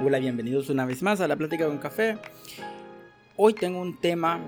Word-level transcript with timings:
Hola, 0.00 0.18
bienvenidos 0.18 0.70
una 0.70 0.86
vez 0.86 1.02
más 1.02 1.20
a 1.20 1.28
la 1.28 1.36
Plática 1.36 1.66
con 1.66 1.76
Café. 1.76 2.16
Hoy 3.36 3.52
tengo 3.52 3.80
un 3.80 4.00
tema 4.00 4.40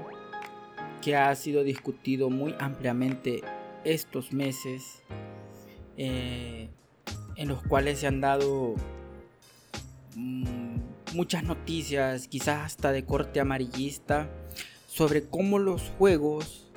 que 1.03 1.17
ha 1.17 1.33
sido 1.37 1.63
discutido 1.63 2.31
muy 2.31 2.55
ampliamente 2.59 3.43
estos 3.85 4.33
meses, 4.33 5.03
eh, 5.99 6.71
en 7.37 7.49
los 7.49 7.63
cuales 7.63 7.99
se 8.01 8.07
han 8.07 8.23
dado 8.23 8.75
mm, 10.17 10.77
muchas 11.13 11.45
noticias, 11.45 12.27
quizás 12.27 12.65
hasta 12.65 12.91
de 12.91 13.05
corte 13.05 13.39
amarillista, 13.39 14.31
sobre 14.87 15.29
cómo 15.29 15.59
los 15.59 15.93
juegos 15.99 16.73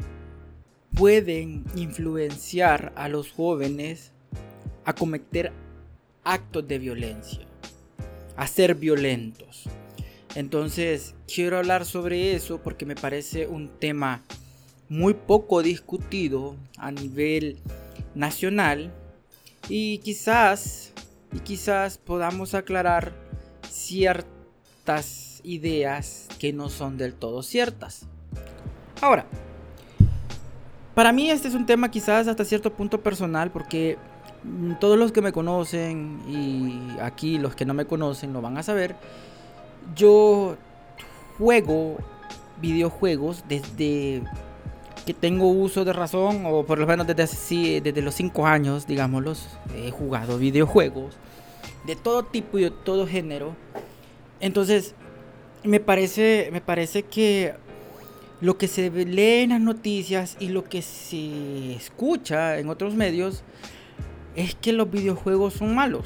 pueden 0.93 1.63
influenciar 1.75 2.91
a 2.97 3.07
los 3.07 3.31
jóvenes 3.31 4.11
a 4.83 4.93
cometer 4.93 5.53
actos 6.25 6.67
de 6.67 6.79
violencia 6.79 7.46
a 8.37 8.47
ser 8.47 8.75
violentos. 8.75 9.63
Entonces, 10.35 11.15
quiero 11.27 11.57
hablar 11.57 11.85
sobre 11.85 12.35
eso 12.35 12.61
porque 12.61 12.85
me 12.85 12.95
parece 12.95 13.47
un 13.47 13.67
tema 13.67 14.21
muy 14.87 15.13
poco 15.13 15.61
discutido 15.63 16.55
a 16.77 16.91
nivel 16.91 17.57
nacional 18.15 18.93
y 19.67 19.97
quizás 19.97 20.93
y 21.33 21.39
quizás 21.39 21.97
podamos 21.97 22.53
aclarar 22.53 23.13
ciertas 23.69 25.41
ideas 25.43 26.27
que 26.39 26.53
no 26.53 26.69
son 26.69 26.97
del 26.97 27.13
todo 27.13 27.43
ciertas. 27.43 28.05
Ahora, 29.01 29.25
para 30.95 31.11
mí 31.11 31.29
este 31.29 31.47
es 31.47 31.53
un 31.53 31.65
tema 31.65 31.91
quizás 31.91 32.27
hasta 32.27 32.45
cierto 32.45 32.73
punto 32.73 33.01
personal 33.01 33.51
porque 33.51 33.97
todos 34.79 34.97
los 34.97 35.11
que 35.11 35.21
me 35.21 35.31
conocen 35.31 36.21
y 36.27 36.99
aquí 36.99 37.37
los 37.37 37.55
que 37.55 37.65
no 37.65 37.73
me 37.73 37.85
conocen 37.85 38.33
lo 38.33 38.41
van 38.41 38.57
a 38.57 38.63
saber. 38.63 38.95
Yo 39.95 40.57
juego 41.37 41.97
videojuegos 42.61 43.43
desde 43.47 44.23
que 45.05 45.13
tengo 45.13 45.47
uso 45.47 45.85
de 45.85 45.93
razón, 45.93 46.43
o 46.45 46.65
por 46.65 46.79
lo 46.79 46.85
menos 46.85 47.07
desde, 47.07 47.79
desde 47.81 48.01
los 48.01 48.15
5 48.15 48.45
años, 48.45 48.87
digámoslos, 48.87 49.47
he 49.73 49.89
jugado 49.89 50.37
videojuegos 50.37 51.15
de 51.85 51.95
todo 51.95 52.23
tipo 52.23 52.59
y 52.59 52.63
de 52.63 52.71
todo 52.71 53.07
género. 53.07 53.55
Entonces, 54.41 54.95
me 55.63 55.79
parece, 55.79 56.49
me 56.51 56.59
parece 56.59 57.03
que 57.03 57.53
lo 58.41 58.57
que 58.57 58.67
se 58.67 58.89
lee 58.89 59.43
en 59.43 59.49
las 59.51 59.61
noticias 59.61 60.35
y 60.39 60.49
lo 60.49 60.65
que 60.65 60.81
se 60.81 61.73
escucha 61.73 62.59
en 62.59 62.69
otros 62.69 62.93
medios 62.93 63.43
es 64.37 64.53
que 64.55 64.71
los 64.71 64.89
videojuegos 64.89 65.55
son 65.55 65.75
malos. 65.75 66.05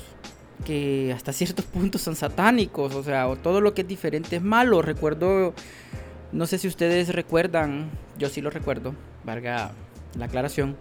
Que 0.66 1.14
hasta 1.14 1.34
ciertos 1.34 1.66
puntos 1.74 2.02
son 2.02 2.16
satánicos. 2.16 2.96
O 2.96 3.04
sea, 3.04 3.32
todo 3.44 3.62
lo 3.62 3.76
que 3.76 3.82
es 3.82 3.88
diferente 3.88 4.38
es 4.38 4.42
malo. 4.42 4.82
Recuerdo, 4.82 5.54
no 6.32 6.48
sé 6.48 6.58
si 6.58 6.68
ustedes 6.68 7.14
recuerdan, 7.14 7.92
yo 8.18 8.30
sí 8.30 8.42
lo 8.42 8.50
recuerdo, 8.50 8.96
valga 9.24 9.72
la 10.18 10.26
aclaración. 10.26 10.78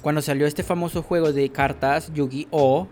Cuando 0.00 0.22
salió 0.22 0.46
este 0.46 0.62
famoso 0.62 1.02
juego 1.02 1.32
de 1.32 1.50
cartas 1.50 2.12
Yu-Gi-Oh! 2.14 2.88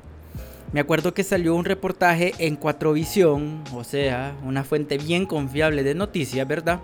Me 0.72 0.80
acuerdo 0.80 1.14
que 1.14 1.22
salió 1.22 1.54
un 1.54 1.64
reportaje 1.64 2.34
en 2.38 2.58
4Visión, 2.58 3.62
o 3.72 3.84
sea, 3.84 4.36
una 4.44 4.64
fuente 4.64 4.98
bien 4.98 5.24
confiable 5.24 5.84
de 5.84 5.94
noticias, 5.94 6.46
¿verdad? 6.46 6.80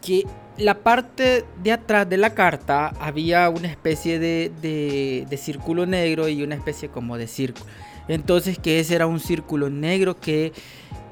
Que 0.00 0.24
la 0.58 0.74
parte 0.78 1.44
de 1.62 1.72
atrás 1.72 2.08
de 2.08 2.16
la 2.16 2.34
carta 2.34 2.92
había 3.00 3.48
una 3.50 3.68
especie 3.68 4.18
de, 4.18 5.26
círculo 5.36 5.86
negro 5.86 6.28
y 6.28 6.42
una 6.42 6.54
especie 6.54 6.88
como 6.88 7.18
de 7.18 7.26
círculo. 7.26 7.66
Entonces 8.08 8.58
que 8.58 8.80
ese 8.80 8.94
era 8.94 9.06
un 9.06 9.20
círculo 9.20 9.68
negro 9.68 10.18
que 10.18 10.52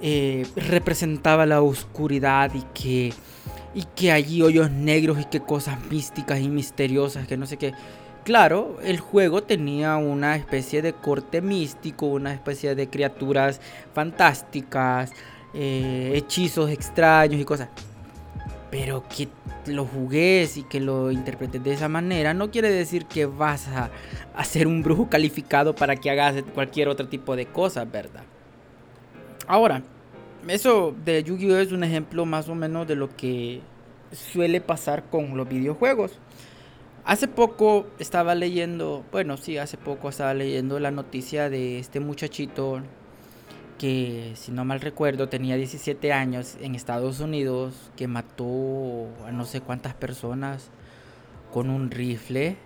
eh, 0.00 0.46
representaba 0.56 1.44
la 1.44 1.60
oscuridad 1.60 2.52
y 2.54 2.62
que, 2.72 3.12
y 3.74 3.84
que 3.94 4.12
allí 4.12 4.42
hoyos 4.42 4.70
negros 4.70 5.20
y 5.20 5.24
que 5.24 5.40
cosas 5.40 5.78
místicas 5.90 6.40
y 6.40 6.48
misteriosas, 6.48 7.26
que 7.26 7.36
no 7.36 7.46
sé 7.46 7.56
qué. 7.56 7.72
Claro, 8.22 8.78
el 8.82 9.00
juego 9.00 9.42
tenía 9.42 9.96
una 9.96 10.36
especie 10.36 10.80
de 10.80 10.94
corte 10.94 11.42
místico, 11.42 12.06
una 12.06 12.32
especie 12.32 12.74
de 12.74 12.88
criaturas 12.88 13.60
fantásticas, 13.92 15.12
eh, 15.52 16.12
hechizos 16.14 16.70
extraños 16.70 17.38
y 17.38 17.44
cosas. 17.44 17.68
Pero 18.74 19.04
que 19.08 19.28
lo 19.66 19.84
jugues 19.84 20.56
y 20.56 20.64
que 20.64 20.80
lo 20.80 21.12
interpretes 21.12 21.62
de 21.62 21.74
esa 21.74 21.88
manera 21.88 22.34
no 22.34 22.50
quiere 22.50 22.72
decir 22.72 23.06
que 23.06 23.24
vas 23.24 23.68
a, 23.68 23.88
ser 24.42 24.66
un 24.66 24.82
brujo 24.82 25.08
calificado 25.08 25.76
para 25.76 25.94
que 25.94 26.10
hagas 26.10 26.42
cualquier 26.54 26.88
otro 26.88 27.06
tipo 27.06 27.36
de 27.36 27.46
cosas, 27.46 27.88
¿verdad? 27.88 28.24
Ahora, 29.46 29.84
eso 30.48 30.92
de 31.04 31.22
Yu-Gi-Oh 31.22 31.58
es 31.58 31.70
un 31.70 31.84
ejemplo 31.84 32.26
más 32.26 32.48
o 32.48 32.56
menos 32.56 32.88
de 32.88 32.96
lo 32.96 33.14
que 33.14 33.60
suele 34.10 34.60
pasar 34.60 35.04
con 35.04 35.36
los 35.36 35.48
videojuegos. 35.48 36.18
Hace 37.04 37.28
poco 37.28 37.86
estaba 38.00 38.34
leyendo, 38.34 39.04
bueno, 39.12 39.36
sí, 39.36 39.56
hace 39.56 39.76
poco 39.76 40.08
estaba 40.08 40.34
leyendo 40.34 40.80
la 40.80 40.90
noticia 40.90 41.48
de 41.48 41.78
este 41.78 42.00
muchachito 42.00 42.82
que 43.78 44.32
si 44.36 44.52
no 44.52 44.64
mal 44.64 44.80
recuerdo 44.80 45.28
tenía 45.28 45.56
17 45.56 46.12
años 46.12 46.56
en 46.60 46.74
Estados 46.74 47.20
Unidos, 47.20 47.90
que 47.96 48.08
mató 48.08 49.08
a 49.26 49.32
no 49.32 49.44
sé 49.44 49.60
cuántas 49.60 49.94
personas 49.94 50.70
con 51.52 51.70
un 51.70 51.90
rifle, 51.90 52.56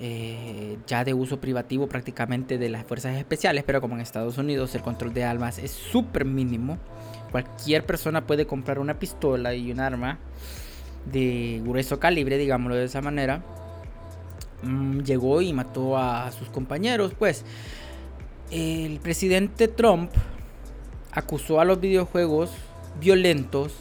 eh, 0.00 0.78
ya 0.86 1.04
de 1.04 1.14
uso 1.14 1.40
privativo 1.40 1.86
prácticamente 1.86 2.58
de 2.58 2.68
las 2.68 2.84
fuerzas 2.84 3.16
especiales, 3.16 3.62
pero 3.64 3.80
como 3.80 3.94
en 3.94 4.00
Estados 4.00 4.38
Unidos 4.38 4.74
el 4.74 4.82
control 4.82 5.14
de 5.14 5.24
armas 5.24 5.58
es 5.58 5.70
súper 5.70 6.24
mínimo, 6.24 6.78
cualquier 7.30 7.86
persona 7.86 8.26
puede 8.26 8.46
comprar 8.46 8.78
una 8.78 8.98
pistola 8.98 9.54
y 9.54 9.70
un 9.70 9.80
arma 9.80 10.18
de 11.06 11.60
grueso 11.64 11.98
calibre, 11.98 12.38
digámoslo 12.38 12.76
de 12.76 12.84
esa 12.84 13.00
manera. 13.00 13.42
Mm, 14.62 15.00
llegó 15.00 15.42
y 15.42 15.52
mató 15.52 15.98
a 15.98 16.30
sus 16.30 16.48
compañeros, 16.48 17.14
pues 17.18 17.44
el 18.52 19.00
presidente 19.00 19.66
Trump 19.66 20.10
acusó 21.10 21.60
a 21.60 21.64
los 21.64 21.80
videojuegos 21.80 22.50
violentos 23.00 23.72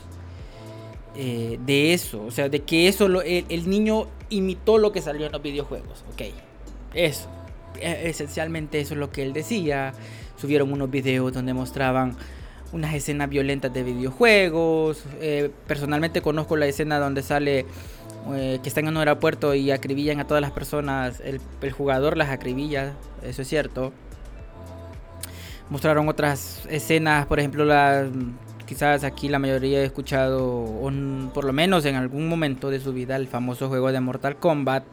eh, 1.16 1.60
de 1.66 1.94
eso, 1.94 2.24
o 2.24 2.32
sea, 2.32 2.48
de 2.48 2.62
que 2.62 2.88
eso 2.88 3.06
el, 3.22 3.70
niño 3.70 4.08
imitó 4.30 4.78
lo 4.78 4.94
que 4.94 5.02
salió 5.02 5.26
en 5.26 5.34
los 5.34 5.42
videojuegos, 5.42 6.06
ok, 6.14 6.22
eso, 6.94 7.28
e, 7.80 8.10
esencialmente 8.10 8.80
eso 8.80 8.94
es 8.94 9.00
lo 9.00 9.12
que 9.12 9.24
él 9.24 9.34
decía, 9.34 9.94
subieron 10.38 10.72
unos 10.72 10.90
videos 10.90 11.34
donde 11.34 11.54
mostraban 11.54 12.16
unas 12.72 12.94
escenas 12.96 13.28
violentas 13.28 13.74
de 13.74 13.84
videojuegos, 13.84 15.04
eh, 15.20 15.52
personalmente 15.68 16.22
conozco 16.22 16.56
la 16.56 16.68
escena 16.68 16.98
donde 16.98 17.24
sale 17.24 17.66
eh, 18.34 18.60
que 18.64 18.70
están 18.70 18.86
en 18.88 18.92
un 18.92 18.98
aeropuerto 19.00 19.54
y 19.54 19.72
acribillan 19.72 20.22
a 20.22 20.28
todas 20.28 20.40
las 20.40 20.52
personas, 20.52 21.20
el, 21.26 21.42
el 21.62 21.72
jugador 21.74 22.16
las 22.16 22.30
acribilla, 22.30 22.94
eso 23.22 23.42
es 23.42 23.50
cierto, 23.50 23.92
mostraron 25.72 26.10
otras 26.10 26.64
escenas, 26.70 27.26
por 27.26 27.40
ejemplo, 27.40 27.64
la, 27.64 28.06
quizás 28.68 29.06
aquí 29.06 29.30
la 29.30 29.40
mayoría 29.40 29.80
ha 29.80 29.84
escuchado, 29.84 30.66
por 31.34 31.46
lo 31.46 31.54
menos 31.54 31.86
en 31.86 31.96
algún 31.96 32.28
momento 32.28 32.70
de 32.70 32.82
su 32.82 32.92
vida, 32.92 33.16
el 33.16 33.28
famoso 33.28 33.70
juego 33.70 33.90
de 33.92 34.02
Mortal 34.02 34.36
Kombat, 34.36 34.84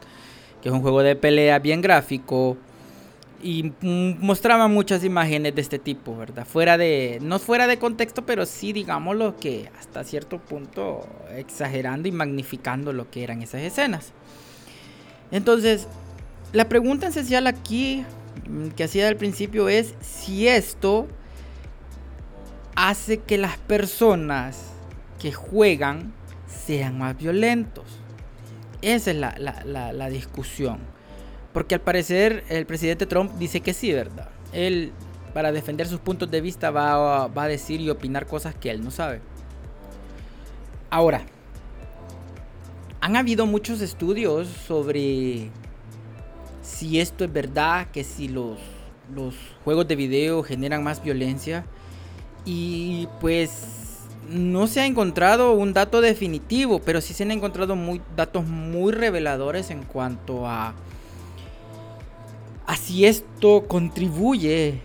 que 0.63 0.69
es 0.69 0.75
un 0.75 0.81
juego 0.81 1.03
de 1.03 1.17
pelea 1.17 1.59
bien 1.59 1.83
gráfico. 1.83 2.57
Y 3.41 3.73
mostraban 3.83 4.73
muchas 4.73 5.05
imágenes 5.05 5.55
de 5.55 5.61
este 5.61 5.79
tipo, 5.79 6.17
¿verdad? 6.17 6.45
Fuera 6.45 6.77
de, 6.77 7.19
no 7.23 7.39
fuera 7.39 7.69
de 7.69 7.79
contexto, 7.79 8.27
pero 8.27 8.47
sí, 8.47 8.73
digámoslo 8.73 9.37
que 9.37 9.71
hasta 9.79 10.03
cierto 10.03 10.39
punto 10.39 11.07
exagerando 11.37 12.09
y 12.09 12.13
magnificando 12.13 12.93
lo 12.93 13.11
que 13.11 13.23
eran 13.23 13.43
esas 13.43 13.63
escenas. 13.63 14.13
Entonces, 15.31 15.87
la 16.53 16.69
pregunta 16.69 17.09
esencial 17.09 17.47
aquí 17.47 18.05
que 18.77 18.85
hacía 18.85 19.09
al 19.09 19.17
principio 19.17 19.69
es 19.69 19.95
si 20.01 20.49
esto 20.49 21.07
hace 22.75 23.19
que 23.19 23.39
las 23.39 23.59
personas 23.59 24.73
que 25.19 25.33
juegan 25.33 26.13
sean 26.47 26.99
más 26.99 27.17
violentos. 27.17 27.85
Esa 28.83 29.11
es 29.11 29.17
la, 29.17 30.09
discusión. 30.11 30.79
Porque 31.53 31.75
al 31.75 31.81
parecer 31.81 32.45
el 32.49 32.67
presidente 32.67 33.07
Trump 33.07 33.33
dice 33.39 33.61
que 33.61 33.75
sí, 33.75 33.93
¿verdad? 33.93 34.29
Él, 34.53 34.93
para 35.35 35.51
defender 35.51 35.89
sus 35.89 35.99
puntos 36.01 36.31
de 36.31 36.41
vista, 36.41 36.71
va, 36.71 37.27
va 37.27 37.43
a 37.43 37.49
decir 37.49 37.81
y 37.81 37.91
opinar 37.91 38.27
cosas 38.27 38.55
que 38.55 38.71
él 38.71 38.85
no 38.85 38.91
sabe. 38.91 39.21
Ahora, 40.91 41.23
han 43.01 43.17
habido 43.17 43.47
muchos 43.47 43.81
estudios 43.81 44.49
sobre 44.49 45.51
si 46.69 47.01
esto 47.01 47.25
es 47.25 47.33
verdad, 47.33 47.89
que 47.91 48.05
si 48.05 48.29
los, 48.29 48.59
los 49.15 49.35
juegos 49.65 49.89
de 49.89 49.97
video 49.97 50.43
generan 50.43 50.85
más 50.85 51.03
violencia. 51.03 51.65
Y 52.45 53.09
pues 53.21 54.07
no 54.29 54.67
se 54.67 54.81
ha 54.81 54.87
encontrado 54.87 55.53
un 55.53 55.73
dato 55.73 56.01
definitivo, 56.01 56.81
pero 56.81 57.01
sí 57.01 57.15
se 57.15 57.23
han 57.23 57.31
encontrado 57.31 57.75
muy, 57.75 58.03
datos 58.15 58.45
muy 58.47 58.93
reveladores 58.93 59.71
en 59.71 59.83
cuanto 59.83 60.47
a, 60.47 60.75
a 62.67 62.77
si 62.77 63.07
esto 63.07 63.65
contribuye 63.67 64.83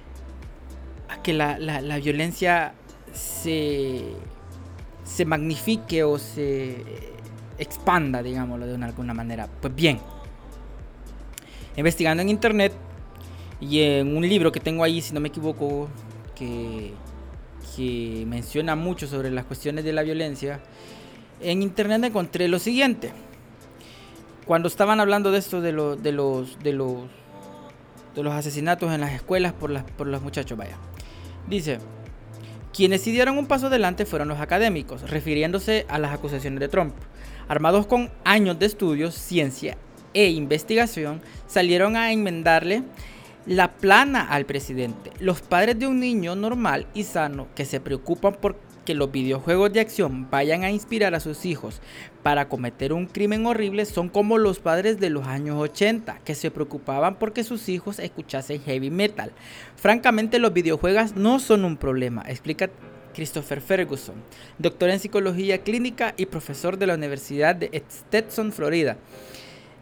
a 1.10 1.22
que 1.22 1.34
la, 1.34 1.58
violencia 2.02 2.74
se, 3.14 4.04
se 5.04 5.26
magnifique 5.26 6.04
o 6.04 6.18
se 6.18 6.78
expanda, 7.58 8.24
digámoslo 8.24 8.66
de 8.66 8.74
una, 8.74 8.88
alguna 8.88 9.14
manera. 9.14 9.48
Pues 9.62 9.76
bien, 9.76 10.00
investigando 11.76 12.22
en 12.22 12.30
internet 12.30 12.74
y 13.60 13.82
en 13.82 14.16
un 14.16 14.28
libro 14.28 14.52
que 14.52 14.60
tengo 14.60 14.84
ahí, 14.84 15.02
si 15.02 15.14
no 15.14 15.20
me 15.20 15.30
equivoco, 15.30 15.90
que, 16.36 16.94
menciona 18.28 18.76
mucho 18.76 19.08
sobre 19.08 19.32
las 19.32 19.46
cuestiones 19.46 19.84
de 19.84 19.94
la 19.94 20.04
violencia, 20.04 20.60
en 21.42 21.64
internet 21.64 22.04
encontré 22.04 22.48
lo 22.48 22.60
siguiente. 22.60 23.12
Cuando 24.46 24.68
estaban 24.68 25.00
hablando 25.00 25.32
de 25.32 25.40
esto 25.40 25.62
de, 25.62 25.72
de 25.72 26.12
los 26.12 26.60
de 26.60 26.74
los 26.74 27.00
de 28.14 28.22
los 28.22 28.34
asesinatos 28.34 28.94
en 28.94 29.02
las 29.02 29.14
escuelas 29.14 29.54
por, 29.54 29.72
las, 29.72 29.84
por 29.84 30.06
los 30.06 30.22
muchachos, 30.22 30.56
vaya. 30.56 30.78
Dice, 31.48 31.80
quienes 32.74 33.02
sí 33.02 33.12
dieron 33.12 33.40
un 33.40 33.48
paso 33.48 33.68
adelante 33.68 34.06
fueron 34.06 34.28
los 34.28 34.40
académicos, 34.40 35.10
refiriéndose 35.10 35.88
a 35.90 35.98
las 35.98 36.14
acusaciones 36.14 36.60
de 36.60 36.68
Trump. 36.68 36.94
Armados 37.48 37.88
con 37.88 38.12
años 38.24 38.60
de 38.60 38.68
estudios, 38.68 39.16
ciencia 39.16 39.78
e 40.14 40.30
investigación, 40.30 41.22
salieron 41.48 41.96
a 41.96 42.12
enmendarle 42.12 42.84
la 43.46 43.74
plana 43.74 44.22
al 44.22 44.46
presidente. 44.46 45.12
Los 45.20 45.42
padres 45.42 45.78
de 45.78 45.88
un 45.88 46.00
niño 46.00 46.36
normal 46.36 46.88
y 46.94 47.04
sano 47.04 47.48
que 47.56 47.66
se 47.66 47.80
preocupan 47.80 48.36
por 48.36 48.56
que 48.84 48.94
los 48.94 49.12
videojuegos 49.12 49.72
de 49.72 49.80
acción 49.80 50.30
vayan 50.30 50.64
a 50.64 50.72
inspirar 50.72 51.16
a 51.16 51.20
sus 51.20 51.46
hijos 51.46 51.82
para 52.22 52.50
cometer 52.50 52.94
un 52.94 53.06
crimen 53.06 53.46
horrible 53.46 53.86
son 53.86 54.10
como 54.10 54.38
los 54.38 54.60
padres 54.60 55.00
de 55.00 55.10
los 55.10 55.26
años 55.28 55.58
80 55.58 56.20
que 56.24 56.36
se 56.36 56.52
preocupaban 56.52 57.16
porque 57.16 57.44
sus 57.44 57.70
hijos 57.70 58.00
escuchasen 58.00 58.62
heavy 58.62 58.90
metal. 58.90 59.32
Francamente 59.76 60.40
los 60.40 60.54
videojuegos 60.54 61.16
no 61.16 61.40
son 61.40 61.66
un 61.66 61.78
problema, 61.78 62.24
explica 62.28 62.70
Christopher 63.14 63.62
Ferguson, 63.62 64.16
doctor 64.58 64.90
en 64.90 65.00
psicología 65.00 65.60
clínica 65.60 66.14
y 66.18 66.26
profesor 66.26 66.78
de 66.78 66.88
la 66.88 66.96
Universidad 66.96 67.56
de 67.56 67.84
Stetson, 67.90 68.52
Florida. 68.52 68.98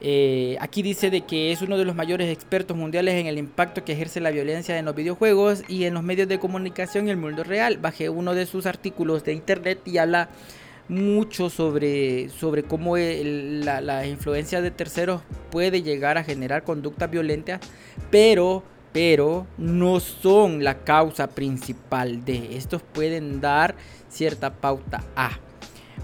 Eh, 0.04 0.58
aquí 0.60 0.82
dice 0.82 1.12
de 1.12 1.22
que 1.22 1.52
es 1.52 1.62
uno 1.62 1.78
de 1.78 1.86
los 1.86 1.96
mayores 1.96 2.28
expertos 2.30 2.76
mundiales 2.76 3.14
en 3.16 3.28
el 3.28 3.38
impacto 3.38 3.86
que 3.86 3.94
ejerce 3.94 4.20
la 4.20 4.32
violencia 4.32 4.78
en 4.80 4.86
los 4.86 4.96
videojuegos 4.96 5.64
y 5.68 5.86
en 5.86 5.94
los 5.94 6.02
medios 6.02 6.28
de 6.28 6.40
comunicación 6.40 7.06
en 7.06 7.12
el 7.12 7.18
mundo 7.18 7.44
real. 7.44 7.78
Bajé 7.78 8.10
uno 8.10 8.34
de 8.34 8.48
sus 8.48 8.66
artículos 8.66 9.24
de 9.24 9.34
internet 9.34 9.80
y 9.86 10.00
habla 10.00 10.30
mucho 10.90 11.52
sobre, 11.52 12.30
sobre 12.30 12.64
cómo 12.64 12.98
la, 12.98 13.80
la, 13.80 14.08
influencia 14.08 14.62
de 14.62 14.72
terceros 14.72 15.22
puede 15.52 15.84
llegar 15.84 16.18
a 16.18 16.24
generar 16.24 16.64
conductas 16.64 17.10
violentas, 17.10 17.62
pero, 18.10 18.64
pero 18.92 19.46
no 19.58 20.00
son 20.00 20.64
la 20.64 20.80
causa 20.80 21.28
principal 21.28 22.26
de 22.26 22.58
estos 22.58 22.82
pueden 22.82 23.40
dar 23.40 23.76
cierta 24.10 24.52
pauta 24.52 25.04
a. 25.16 25.40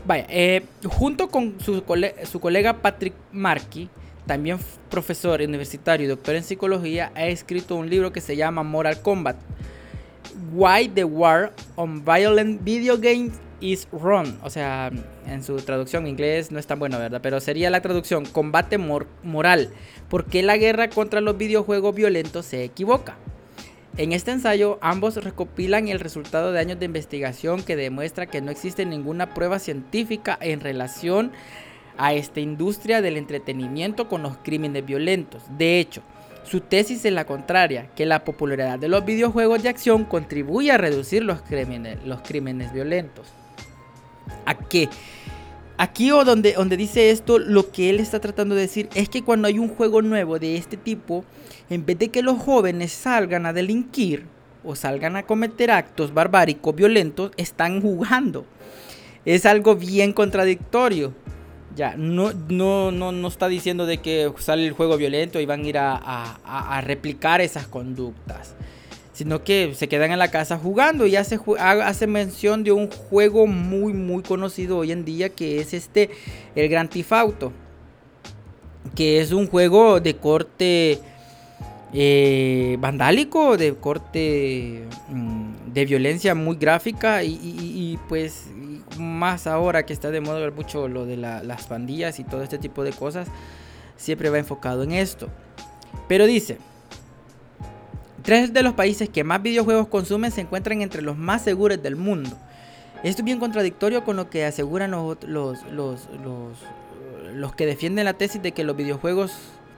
Vaya, 0.06 0.26
eh, 0.30 0.64
junto 0.86 1.28
con 1.28 1.56
su, 1.60 1.84
colega 1.84 2.74
Patrick 2.82 3.14
Markey, 3.32 3.90
también 4.26 4.58
profesor 4.90 5.42
universitario 5.42 6.06
y 6.06 6.10
doctor 6.10 6.36
en 6.36 6.44
psicología, 6.44 7.12
ha 7.16 7.26
escrito 7.26 7.76
un 7.76 7.90
libro 7.90 8.12
que 8.12 8.22
se 8.22 8.36
llama 8.36 8.64
Moral 8.64 9.02
Combat. 9.02 9.38
Why 10.54 10.88
the 10.88 11.04
War 11.04 11.52
on 11.76 12.06
Violent 12.06 12.64
Video 12.64 12.98
Games 12.98 13.34
is 13.60 13.88
Wrong. 13.92 14.38
O 14.44 14.50
sea, 14.50 14.92
en 15.26 15.44
su 15.44 15.56
traducción 15.58 16.04
en 16.04 16.10
inglés 16.10 16.52
no 16.52 16.60
es 16.60 16.68
tan 16.68 16.80
bueno, 16.80 17.00
¿verdad? 17.00 17.20
Pero 17.22 17.40
sería 17.40 17.70
la 17.70 17.82
traducción 17.82 18.26
combate 18.26 18.78
moral. 18.78 19.70
¿Por 20.10 20.26
qué 20.26 20.44
la 20.44 20.58
guerra 20.58 20.90
contra 20.90 21.22
los 21.22 21.38
videojuegos 21.38 21.96
violentos 21.96 22.46
se 22.46 22.64
equivoca? 22.64 23.18
En 23.98 24.12
este 24.12 24.30
ensayo, 24.30 24.78
ambos 24.82 25.16
recopilan 25.24 25.88
el 25.88 26.00
resultado 26.00 26.52
de 26.52 26.60
años 26.60 26.78
de 26.78 26.86
investigación 26.86 27.64
que 27.64 27.76
demuestra 27.76 28.28
que 28.28 28.42
no 28.42 28.52
existe 28.52 28.86
ninguna 28.86 29.34
prueba 29.34 29.58
científica 29.58 30.38
en 30.40 30.60
relación 30.60 31.32
a 31.98 32.14
esta 32.14 32.40
industria 32.40 33.02
del 33.02 33.18
entretenimiento 33.18 34.08
con 34.08 34.22
los 34.22 34.38
crímenes 34.38 34.86
violentos. 34.86 35.42
De 35.58 35.80
hecho, 35.80 36.04
su 36.44 36.62
tesis 36.62 37.04
es 37.06 37.12
la 37.12 37.26
contraria, 37.26 37.90
que 37.96 38.06
la 38.06 38.24
popularidad 38.24 38.78
de 38.78 38.88
los 38.88 39.04
videojuegos 39.04 39.64
de 39.64 39.70
acción 39.70 40.06
contribuye 40.06 40.72
a 40.72 40.78
reducir 40.78 41.24
los 41.24 41.42
crímenes, 41.42 42.72
violentos. 42.72 43.26
¿A 44.46 44.54
qué? 44.54 44.90
Aquí 45.80 46.12
o 46.12 46.26
donde, 46.26 46.54
donde 46.54 46.76
dice 46.76 47.12
esto, 47.12 47.38
lo 47.38 47.72
que 47.72 47.92
él 47.92 48.00
está 48.00 48.20
tratando 48.20 48.56
de 48.56 48.62
decir 48.62 48.90
es 48.96 49.10
que 49.10 49.24
cuando 49.24 49.48
hay 49.48 49.60
un 49.60 49.70
juego 49.70 50.02
nuevo 50.02 50.40
de 50.40 50.56
este 50.56 50.76
tipo, 50.76 51.24
en 51.70 51.86
vez 51.86 52.00
de 52.00 52.10
que 52.10 52.24
los 52.24 52.40
jóvenes 52.40 52.92
salgan 52.92 53.46
a 53.46 53.54
delinquir 53.54 54.26
o 54.64 54.76
salgan 54.76 55.16
a 55.16 55.24
cometer 55.24 55.70
actos 55.70 56.14
barbáricos, 56.14 56.76
violentos, 56.76 57.32
están 57.38 57.82
jugando. 57.82 58.46
Es 59.24 59.46
algo 59.46 59.76
bien 59.76 60.14
contradictorio. 60.14 61.14
Ya, 61.76 61.96
no, 61.96 62.34
no, 62.50 62.92
no, 62.92 63.12
no 63.12 63.28
está 63.28 63.48
diciendo 63.48 63.86
de 63.86 64.00
que 64.00 64.32
sale 64.40 64.66
el 64.66 64.74
juego 64.74 64.98
violento 64.98 65.40
y 65.40 65.46
van 65.46 65.64
a 65.64 65.68
ir 65.68 65.78
a, 65.78 66.00
a 66.44 66.82
replicar 66.82 67.40
esas 67.40 67.68
conductas 67.68 68.56
sino 69.18 69.44
que 69.44 69.74
se 69.74 69.88
quedan 69.88 70.12
en 70.12 70.20
la 70.20 70.30
casa 70.30 70.60
jugando. 70.60 71.08
Y 71.08 71.16
hace, 71.16 71.40
hace 71.60 72.06
mención 72.06 72.64
de 72.64 72.72
un 72.72 72.88
juego 72.88 73.48
muy 73.48 73.92
muy 73.92 74.22
conocido 74.22 74.78
hoy 74.78 74.92
en 74.92 75.06
día 75.06 75.30
que 75.30 75.60
es 75.60 75.74
este 75.74 76.12
el 76.56 76.70
Grand 76.70 76.88
Theft 76.88 77.14
Auto 77.14 77.52
que 78.96 79.20
es 79.20 79.32
un 79.32 79.48
juego 79.48 80.00
de 80.00 80.18
corte 80.18 81.00
eh, 81.94 82.78
vandálico 82.80 83.58
de 83.58 83.74
corte 83.74 84.84
mm, 85.10 85.74
de 85.74 85.86
violencia 85.86 86.36
muy 86.36 86.56
gráfica. 86.56 87.24
Y, 87.24 87.98
pues 88.08 88.52
más 89.00 89.48
ahora 89.48 89.84
que 89.84 89.94
está 89.94 90.12
de 90.12 90.22
moda 90.22 90.52
mucho 90.52 90.88
lo 90.88 91.08
de 91.08 91.18
las 91.18 91.66
pandillas 91.66 92.20
y 92.20 92.24
todo 92.24 92.44
este 92.44 92.60
tipo 92.60 92.84
de 92.84 92.92
cosas 92.92 93.28
siempre 93.96 94.30
va 94.30 94.38
enfocado 94.38 94.84
en 94.84 94.92
esto. 94.92 95.28
Pero 96.08 96.28
dice 96.28 96.60
Tres 98.24 98.54
de 98.54 98.64
los 98.64 98.74
países 98.74 99.10
que 99.10 99.24
más 99.24 99.42
videojuegos 99.42 99.88
consumen 99.88 100.32
se 100.32 100.42
encuentran 100.42 100.82
entre 100.82 101.02
los 101.02 101.18
más 101.18 101.44
seguros 101.44 101.82
del 101.82 101.96
mundo. 101.96 102.38
Esto 103.04 103.22
es 103.22 103.26
bien 103.26 103.40
contradictorio 103.40 104.04
con 104.04 104.16
lo 104.16 104.30
que 104.30 104.44
aseguran 104.44 104.92
los, 104.92 105.24
los, 105.24 105.60
los, 107.34 107.56
que 107.56 107.66
defienden 107.66 108.06
la 108.06 108.14
tesis 108.14 108.42
de 108.42 108.54
que 108.54 108.64
los 108.64 108.76
videojuegos 108.76 109.34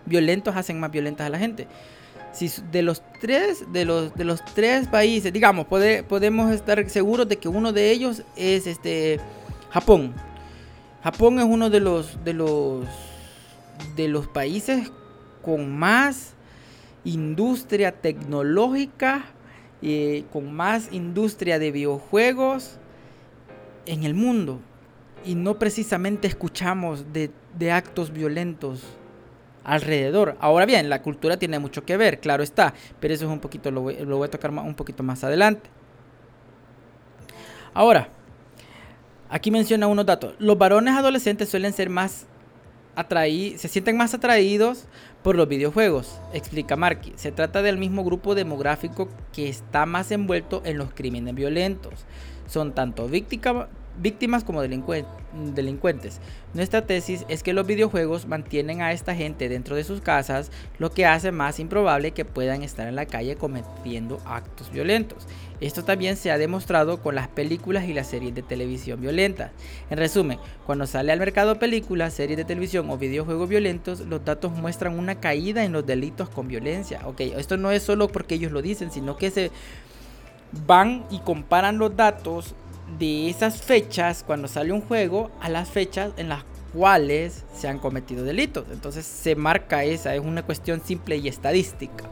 violentos 0.05 0.55
hacen 0.55 0.79
más 0.79 0.91
violentas 0.91 1.27
a 1.27 1.29
la 1.29 1.37
gente. 1.37 1.67
Si 2.31 2.49
de 2.71 2.81
los 2.81 3.03
tres, 3.19 3.71
de 3.73 3.85
los, 3.85 4.15
de 4.15 4.23
los 4.23 4.43
tres 4.55 4.87
países, 4.87 5.33
digamos, 5.33 5.67
podemos 5.67 6.51
estar 6.51 6.89
seguros 6.89 7.27
de 7.27 7.37
que 7.37 7.49
uno 7.49 7.73
de 7.73 7.91
ellos 7.91 8.23
es 8.35 8.67
este 8.67 9.19
Japón. 9.69 10.13
Japón 11.03 11.39
es 11.39 11.45
uno 11.45 11.69
de 11.69 11.79
los 11.79 12.23
de 12.23 12.33
los 12.33 12.85
de 13.95 14.07
los 14.07 14.27
países 14.27 14.91
con 15.41 15.77
más 15.77 16.33
industria 17.13 17.91
tecnológica, 17.91 19.25
y 19.81 20.23
con 20.23 20.53
más 20.53 20.91
industria 20.91 21.59
de 21.59 21.71
videojuegos 21.71 22.77
en 23.85 24.03
el 24.03 24.13
mundo. 24.13 24.59
Y 25.25 25.35
no 25.35 25.59
precisamente 25.59 26.27
escuchamos 26.27 27.05
de, 27.13 27.31
actos 27.71 28.11
violentos 28.11 28.83
alrededor. 29.63 30.37
Ahora 30.39 30.65
bien, 30.65 30.89
la 30.89 31.01
cultura 31.01 31.37
tiene 31.37 31.59
mucho 31.59 31.85
que 31.85 31.97
ver, 31.97 32.19
claro 32.19 32.43
está, 32.43 32.73
pero 32.99 33.13
eso 33.13 33.25
es 33.25 33.31
un 33.31 33.39
poquito, 33.39 33.69
lo 33.71 33.81
voy, 33.81 33.97
lo 33.97 34.17
voy 34.17 34.27
a 34.27 34.31
tocar 34.31 34.51
un 34.51 34.75
poquito 34.75 35.03
más 35.03 35.23
adelante. 35.23 35.69
Ahora, 37.73 38.09
aquí 39.29 39.51
menciona 39.51 39.87
unos 39.87 40.05
datos. 40.05 40.35
Los 40.39 40.57
varones 40.57 40.95
adolescentes 40.95 41.49
suelen 41.49 41.73
ser 41.73 41.89
más 41.89 42.25
se 43.57 43.67
sienten 43.67 43.97
más 43.97 44.13
atraídos 44.13 44.85
por 45.23 45.35
los 45.35 45.47
videojuegos, 45.47 46.19
explica 46.33 46.75
Marky. 46.75 47.13
Se 47.15 47.31
trata 47.31 47.61
del 47.61 47.77
mismo 47.77 48.03
grupo 48.03 48.35
demográfico 48.35 49.09
que 49.33 49.49
está 49.49 49.85
más 49.85 50.11
envuelto 50.11 50.61
en 50.65 50.77
los 50.77 50.93
crímenes 50.93 51.35
violentos. 51.35 52.05
Son 52.47 52.73
tanto 52.73 53.07
víctimas 53.97 54.43
como 54.43 54.61
delincuentes. 54.61 56.19
Nuestra 56.53 56.85
tesis 56.85 57.25
es 57.27 57.43
que 57.43 57.53
los 57.53 57.67
videojuegos 57.67 58.27
mantienen 58.27 58.81
a 58.81 58.91
esta 58.91 59.15
gente 59.15 59.49
dentro 59.49 59.75
de 59.75 59.83
sus 59.83 60.01
casas, 60.01 60.51
lo 60.77 60.91
que 60.91 61.05
hace 61.05 61.31
más 61.31 61.59
improbable 61.59 62.11
que 62.11 62.25
puedan 62.25 62.63
estar 62.63 62.87
en 62.87 62.95
la 62.95 63.05
calle 63.05 63.35
cometiendo 63.35 64.19
actos 64.25 64.71
violentos. 64.71 65.27
Esto 65.61 65.83
también 65.83 66.15
se 66.15 66.31
ha 66.31 66.37
demostrado 66.37 67.01
con 67.01 67.15
las 67.15 67.27
películas 67.27 67.83
y 67.85 67.93
las 67.93 68.07
series 68.07 68.33
de 68.33 68.41
televisión 68.41 69.01
violentas. 69.01 69.51
En 69.89 69.97
resumen, 69.97 70.39
cuando 70.65 70.87
sale 70.87 71.11
al 71.11 71.19
mercado 71.19 71.59
películas, 71.59 72.13
series 72.13 72.37
de 72.37 72.45
televisión 72.45 72.89
o 72.89 72.97
videojuegos 72.97 73.49
violentos, 73.49 73.99
los 74.01 74.23
datos 74.23 74.53
muestran 74.53 74.97
una 74.97 75.15
caída 75.15 75.65
en 75.65 75.73
los 75.73 75.85
delitos 75.85 76.29
con 76.29 76.47
violencia. 76.47 77.01
Ok, 77.05 77.21
esto 77.21 77.57
no 77.57 77.71
es 77.71 77.83
solo 77.83 78.07
porque 78.07 78.35
ellos 78.35 78.53
lo 78.53 78.61
dicen, 78.61 78.89
sino 78.89 79.17
que 79.17 79.31
se 79.31 79.51
van 80.65 81.03
y 81.11 81.19
comparan 81.19 81.77
los 81.77 81.95
datos 81.95 82.55
de 82.97 83.29
esas 83.29 83.61
fechas 83.61 84.23
cuando 84.25 84.47
sale 84.47 84.73
un 84.73 84.81
juego 84.81 85.31
a 85.41 85.49
las 85.49 85.69
fechas 85.69 86.11
en 86.17 86.29
las 86.29 86.43
cuales 86.73 87.45
se 87.53 87.67
han 87.67 87.79
cometido 87.79 88.23
delitos. 88.23 88.65
Entonces 88.71 89.05
se 89.05 89.35
marca 89.35 89.83
esa, 89.83 90.15
es 90.15 90.21
una 90.21 90.43
cuestión 90.43 90.81
simple 90.83 91.17
y 91.17 91.27
estadística. 91.27 92.05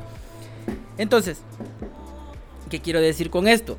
Entonces, 0.98 1.42
¿Qué 2.70 2.82
quiero 2.82 3.00
decir 3.00 3.30
con 3.30 3.48
esto? 3.48 3.78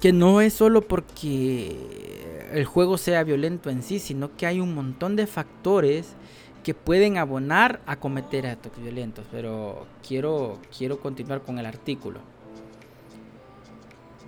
Que 0.00 0.12
no 0.12 0.42
es 0.42 0.52
solo 0.52 0.82
porque 0.82 2.46
el 2.52 2.66
juego 2.66 2.98
sea 2.98 3.24
violento 3.24 3.70
en 3.70 3.82
sí, 3.82 3.98
sino 3.98 4.36
que 4.36 4.46
hay 4.46 4.60
un 4.60 4.74
montón 4.74 5.16
de 5.16 5.26
factores 5.26 6.14
que 6.62 6.74
pueden 6.74 7.16
abonar 7.16 7.80
a 7.86 7.96
cometer 7.96 8.46
actos 8.46 8.72
violentos. 8.76 9.24
Pero 9.30 9.86
quiero, 10.06 10.58
quiero 10.76 11.00
continuar 11.00 11.42
con 11.42 11.58
el 11.58 11.64
artículo. 11.64 12.20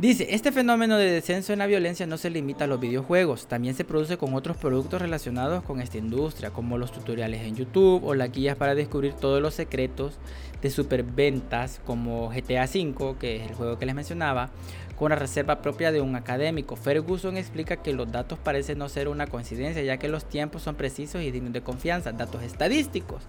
Dice, 0.00 0.28
este 0.30 0.50
fenómeno 0.50 0.96
de 0.96 1.10
descenso 1.10 1.52
en 1.52 1.58
la 1.58 1.66
violencia 1.66 2.06
no 2.06 2.16
se 2.16 2.30
limita 2.30 2.64
a 2.64 2.66
los 2.66 2.80
videojuegos, 2.80 3.46
también 3.46 3.74
se 3.74 3.84
produce 3.84 4.16
con 4.16 4.32
otros 4.32 4.56
productos 4.56 5.02
relacionados 5.02 5.62
con 5.62 5.78
esta 5.78 5.98
industria, 5.98 6.48
como 6.48 6.78
los 6.78 6.90
tutoriales 6.90 7.42
en 7.42 7.54
YouTube 7.54 8.02
o 8.02 8.14
las 8.14 8.32
guías 8.32 8.56
para 8.56 8.74
descubrir 8.74 9.12
todos 9.12 9.42
los 9.42 9.52
secretos 9.52 10.14
de 10.62 10.70
superventas, 10.70 11.82
como 11.84 12.30
GTA 12.30 12.64
V, 12.64 13.16
que 13.20 13.36
es 13.36 13.50
el 13.50 13.54
juego 13.54 13.78
que 13.78 13.84
les 13.84 13.94
mencionaba, 13.94 14.48
con 14.96 15.10
la 15.10 15.16
reserva 15.16 15.60
propia 15.60 15.92
de 15.92 16.00
un 16.00 16.16
académico. 16.16 16.76
Ferguson 16.76 17.36
explica 17.36 17.76
que 17.76 17.92
los 17.92 18.10
datos 18.10 18.38
parecen 18.38 18.78
no 18.78 18.88
ser 18.88 19.06
una 19.06 19.26
coincidencia, 19.26 19.82
ya 19.82 19.98
que 19.98 20.08
los 20.08 20.24
tiempos 20.24 20.62
son 20.62 20.76
precisos 20.76 21.20
y 21.20 21.30
dignos 21.30 21.52
de 21.52 21.60
confianza, 21.60 22.12
datos 22.12 22.42
estadísticos. 22.42 23.20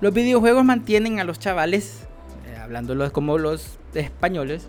Los 0.00 0.14
videojuegos 0.14 0.64
mantienen 0.64 1.18
a 1.18 1.24
los 1.24 1.40
chavales, 1.40 2.02
eh, 2.46 2.56
hablándolos 2.56 3.10
como 3.10 3.36
los 3.36 3.80
españoles, 3.94 4.68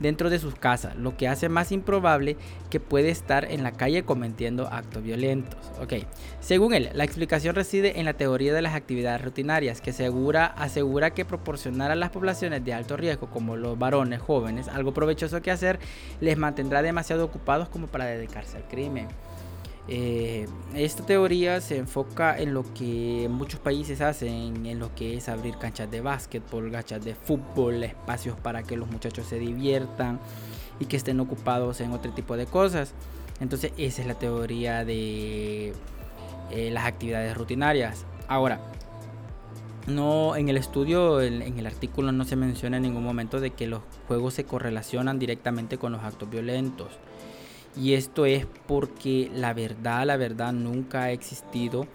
dentro 0.00 0.30
de 0.30 0.38
sus 0.38 0.54
casas, 0.54 0.96
lo 0.96 1.16
que 1.16 1.28
hace 1.28 1.48
más 1.48 1.72
improbable 1.72 2.36
que 2.70 2.80
puede 2.80 3.10
estar 3.10 3.50
en 3.50 3.62
la 3.62 3.72
calle 3.72 4.04
cometiendo 4.04 4.68
actos 4.68 5.02
violentos. 5.02 5.58
Ok, 5.80 5.94
según 6.40 6.74
él, 6.74 6.90
la 6.94 7.04
explicación 7.04 7.54
reside 7.54 7.98
en 7.98 8.04
la 8.04 8.14
teoría 8.14 8.54
de 8.54 8.62
las 8.62 8.74
actividades 8.74 9.22
rutinarias, 9.22 9.80
que 9.80 9.90
asegura, 9.90 10.46
asegura 10.46 11.10
que 11.10 11.24
proporcionar 11.24 11.90
a 11.90 11.96
las 11.96 12.10
poblaciones 12.10 12.64
de 12.64 12.74
alto 12.74 12.96
riesgo, 12.96 13.28
como 13.28 13.56
los 13.56 13.78
varones 13.78 14.20
jóvenes, 14.20 14.68
algo 14.68 14.92
provechoso 14.92 15.42
que 15.42 15.50
hacer, 15.50 15.78
les 16.20 16.36
mantendrá 16.36 16.82
demasiado 16.82 17.24
ocupados 17.24 17.68
como 17.68 17.86
para 17.86 18.06
dedicarse 18.06 18.56
al 18.56 18.64
crimen. 18.68 19.08
Eh, 19.90 20.46
esta 20.74 21.06
teoría 21.06 21.62
se 21.62 21.78
enfoca 21.78 22.38
en 22.38 22.52
lo 22.52 22.62
que 22.74 23.26
muchos 23.30 23.58
países 23.58 24.02
hacen, 24.02 24.66
en 24.66 24.78
lo 24.78 24.94
que 24.94 25.16
es 25.16 25.30
abrir 25.30 25.56
canchas 25.56 25.90
de 25.90 26.02
básquetbol, 26.02 26.70
canchas 26.70 27.02
de 27.02 27.14
fútbol, 27.14 27.82
espacios 27.82 28.36
para 28.38 28.62
que 28.62 28.76
los 28.76 28.90
muchachos 28.90 29.26
se 29.26 29.38
diviertan 29.38 30.20
y 30.78 30.84
que 30.84 30.96
estén 30.98 31.20
ocupados 31.20 31.80
en 31.80 31.92
otro 31.92 32.12
tipo 32.12 32.36
de 32.36 32.44
cosas. 32.44 32.92
Entonces 33.40 33.72
esa 33.78 34.02
es 34.02 34.08
la 34.08 34.14
teoría 34.14 34.84
de 34.84 35.72
eh, 36.50 36.70
las 36.70 36.84
actividades 36.84 37.34
rutinarias. 37.34 38.04
Ahora, 38.28 38.60
no 39.86 40.36
en 40.36 40.50
el 40.50 40.58
estudio, 40.58 41.22
en 41.22 41.58
el 41.58 41.66
artículo 41.66 42.12
no 42.12 42.26
se 42.26 42.36
menciona 42.36 42.76
en 42.76 42.82
ningún 42.82 43.04
momento 43.04 43.40
de 43.40 43.52
que 43.52 43.66
los 43.66 43.80
juegos 44.06 44.34
se 44.34 44.44
correlacionan 44.44 45.18
directamente 45.18 45.78
con 45.78 45.92
los 45.92 46.02
actos 46.02 46.28
violentos. 46.28 46.88
Y 47.76 47.94
esto 47.94 48.26
es 48.26 48.46
porque 48.66 49.30
la 49.34 49.54
verdad, 49.54 50.06
la 50.06 50.16
verdad 50.16 50.52
nunca 50.52 51.04
ha 51.04 51.12
existido 51.12 51.86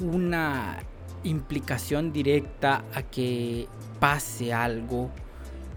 una 0.00 0.78
implicación 1.24 2.12
directa 2.12 2.84
a 2.94 3.02
que 3.02 3.66
pase 4.00 4.52
algo 4.52 5.10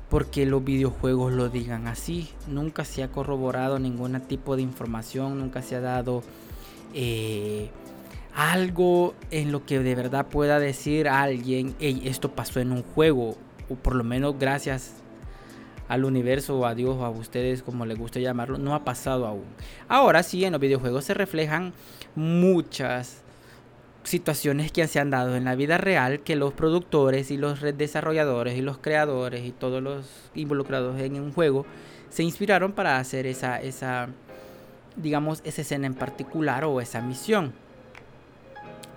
porque 0.10 0.46
los 0.46 0.64
videojuegos 0.64 1.32
lo 1.32 1.50
digan 1.50 1.88
así. 1.88 2.30
Nunca 2.48 2.84
se 2.86 3.04
ha 3.04 3.12
corroborado 3.12 3.80
ningún 3.80 4.20
tipo 4.22 4.56
de 4.56 4.62
información, 4.62 5.40
nunca 5.40 5.62
se 5.62 5.78
ha 5.78 5.82
dado 5.82 6.22
eh, 6.94 7.70
algo 8.36 9.14
en 9.32 9.52
lo 9.52 9.66
que 9.66 9.80
de 9.80 9.96
verdad 9.96 10.28
pueda 10.28 10.60
decir 10.60 11.08
alguien, 11.08 11.76
esto 11.80 12.32
pasó 12.32 12.60
en 12.60 12.72
un 12.72 12.84
juego, 12.84 13.36
o 13.70 13.76
por 13.76 13.96
lo 13.96 14.04
menos 14.04 14.38
gracias 14.38 15.01
al 15.92 16.06
universo 16.06 16.58
o 16.58 16.66
a 16.66 16.74
Dios 16.74 16.96
o 16.98 17.04
a 17.04 17.10
ustedes 17.10 17.64
como 17.64 17.86
les 17.86 18.00
guste 18.00 18.22
llamarlo, 18.22 18.58
no 18.58 18.74
ha 18.74 18.86
pasado 18.86 19.28
aún. 19.28 19.44
Ahora 19.90 20.24
sí, 20.24 20.46
en 20.46 20.54
los 20.54 20.62
videojuegos 20.62 21.04
se 21.04 21.14
reflejan 21.14 21.74
muchas 22.16 23.24
situaciones 24.04 24.72
que 24.72 24.88
se 24.88 25.02
han 25.02 25.10
dado 25.10 25.36
en 25.36 25.44
la 25.44 25.54
vida 25.56 25.78
real 25.78 26.22
que 26.22 26.38
los 26.38 26.54
productores 26.54 27.30
y 27.30 27.36
los 27.36 27.60
desarrolladores 27.78 28.58
y 28.58 28.62
los 28.62 28.78
creadores 28.78 29.46
y 29.46 29.52
todos 29.52 29.84
los 29.84 30.06
involucrados 30.34 30.98
en 31.02 31.20
un 31.20 31.34
juego 31.34 31.66
se 32.10 32.24
inspiraron 32.24 32.72
para 32.72 32.98
hacer 32.98 33.26
esa, 33.26 33.62
esa 33.62 34.08
digamos, 34.96 35.42
esa 35.44 35.62
escena 35.62 35.88
en 35.88 35.94
particular 35.94 36.64
o 36.64 36.80
esa 36.80 37.02
misión. 37.02 37.52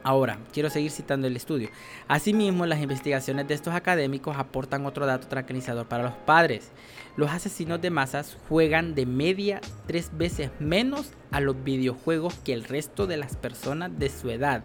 Ahora, 0.07 0.39
quiero 0.53 0.69
seguir 0.69 0.91
citando 0.91 1.27
el 1.27 1.35
estudio. 1.35 1.71
Asimismo, 2.09 2.67
las 2.67 2.83
investigaciones 2.83 3.49
de 3.49 3.55
estos 3.55 3.73
académicos 3.75 4.37
aportan 4.37 4.85
otro 4.85 5.07
dato 5.07 5.29
tranquilizador 5.29 5.87
para 5.87 6.05
los 6.05 6.13
padres. 6.13 6.73
Los 7.17 7.31
asesinos 7.31 7.81
de 7.81 7.89
masas 7.89 8.37
juegan 8.51 8.95
de 8.95 9.07
media 9.07 9.63
tres 9.87 10.11
veces 10.13 10.51
menos 10.61 11.13
a 11.31 11.41
los 11.41 11.65
videojuegos 11.65 12.35
que 12.35 12.53
el 12.53 12.65
resto 12.65 13.07
de 13.07 13.17
las 13.17 13.35
personas 13.37 13.99
de 13.99 14.11
su 14.11 14.29
edad. 14.29 14.63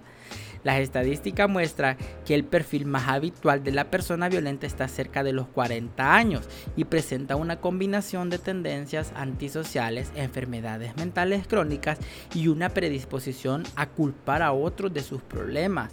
Las 0.63 0.79
estadísticas 0.79 1.49
muestran 1.49 1.97
que 2.25 2.35
el 2.35 2.43
perfil 2.43 2.85
más 2.85 3.07
habitual 3.07 3.63
de 3.63 3.71
la 3.71 3.85
persona 3.85 4.29
violenta 4.29 4.67
está 4.67 4.87
cerca 4.87 5.23
de 5.23 5.33
los 5.33 5.47
40 5.47 6.15
años 6.15 6.47
y 6.75 6.85
presenta 6.85 7.35
una 7.35 7.59
combinación 7.59 8.29
de 8.29 8.39
tendencias 8.39 9.11
antisociales, 9.15 10.11
enfermedades 10.15 10.95
mentales 10.97 11.47
crónicas 11.47 11.97
y 12.33 12.47
una 12.47 12.69
predisposición 12.69 13.63
a 13.75 13.87
culpar 13.87 14.41
a 14.41 14.51
otros 14.51 14.93
de 14.93 15.01
sus 15.01 15.21
problemas. 15.21 15.91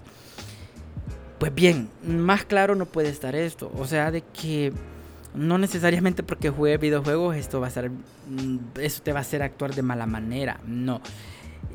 Pues 1.38 1.54
bien, 1.54 1.90
más 2.02 2.44
claro 2.44 2.74
no 2.74 2.86
puede 2.86 3.10
estar 3.10 3.36
esto. 3.36 3.70
O 3.76 3.86
sea, 3.86 4.10
de 4.10 4.22
que 4.22 4.72
no 5.34 5.58
necesariamente 5.58 6.22
porque 6.22 6.48
juegue 6.48 6.78
videojuegos 6.78 7.36
esto 7.36 7.60
va 7.60 7.66
a 7.66 7.70
ser 7.70 7.90
mm, 7.90 8.58
eso 8.80 9.02
te 9.02 9.12
va 9.12 9.18
a 9.18 9.22
hacer 9.22 9.42
actuar 9.42 9.74
de 9.74 9.82
mala 9.82 10.06
manera. 10.06 10.60
No. 10.66 11.00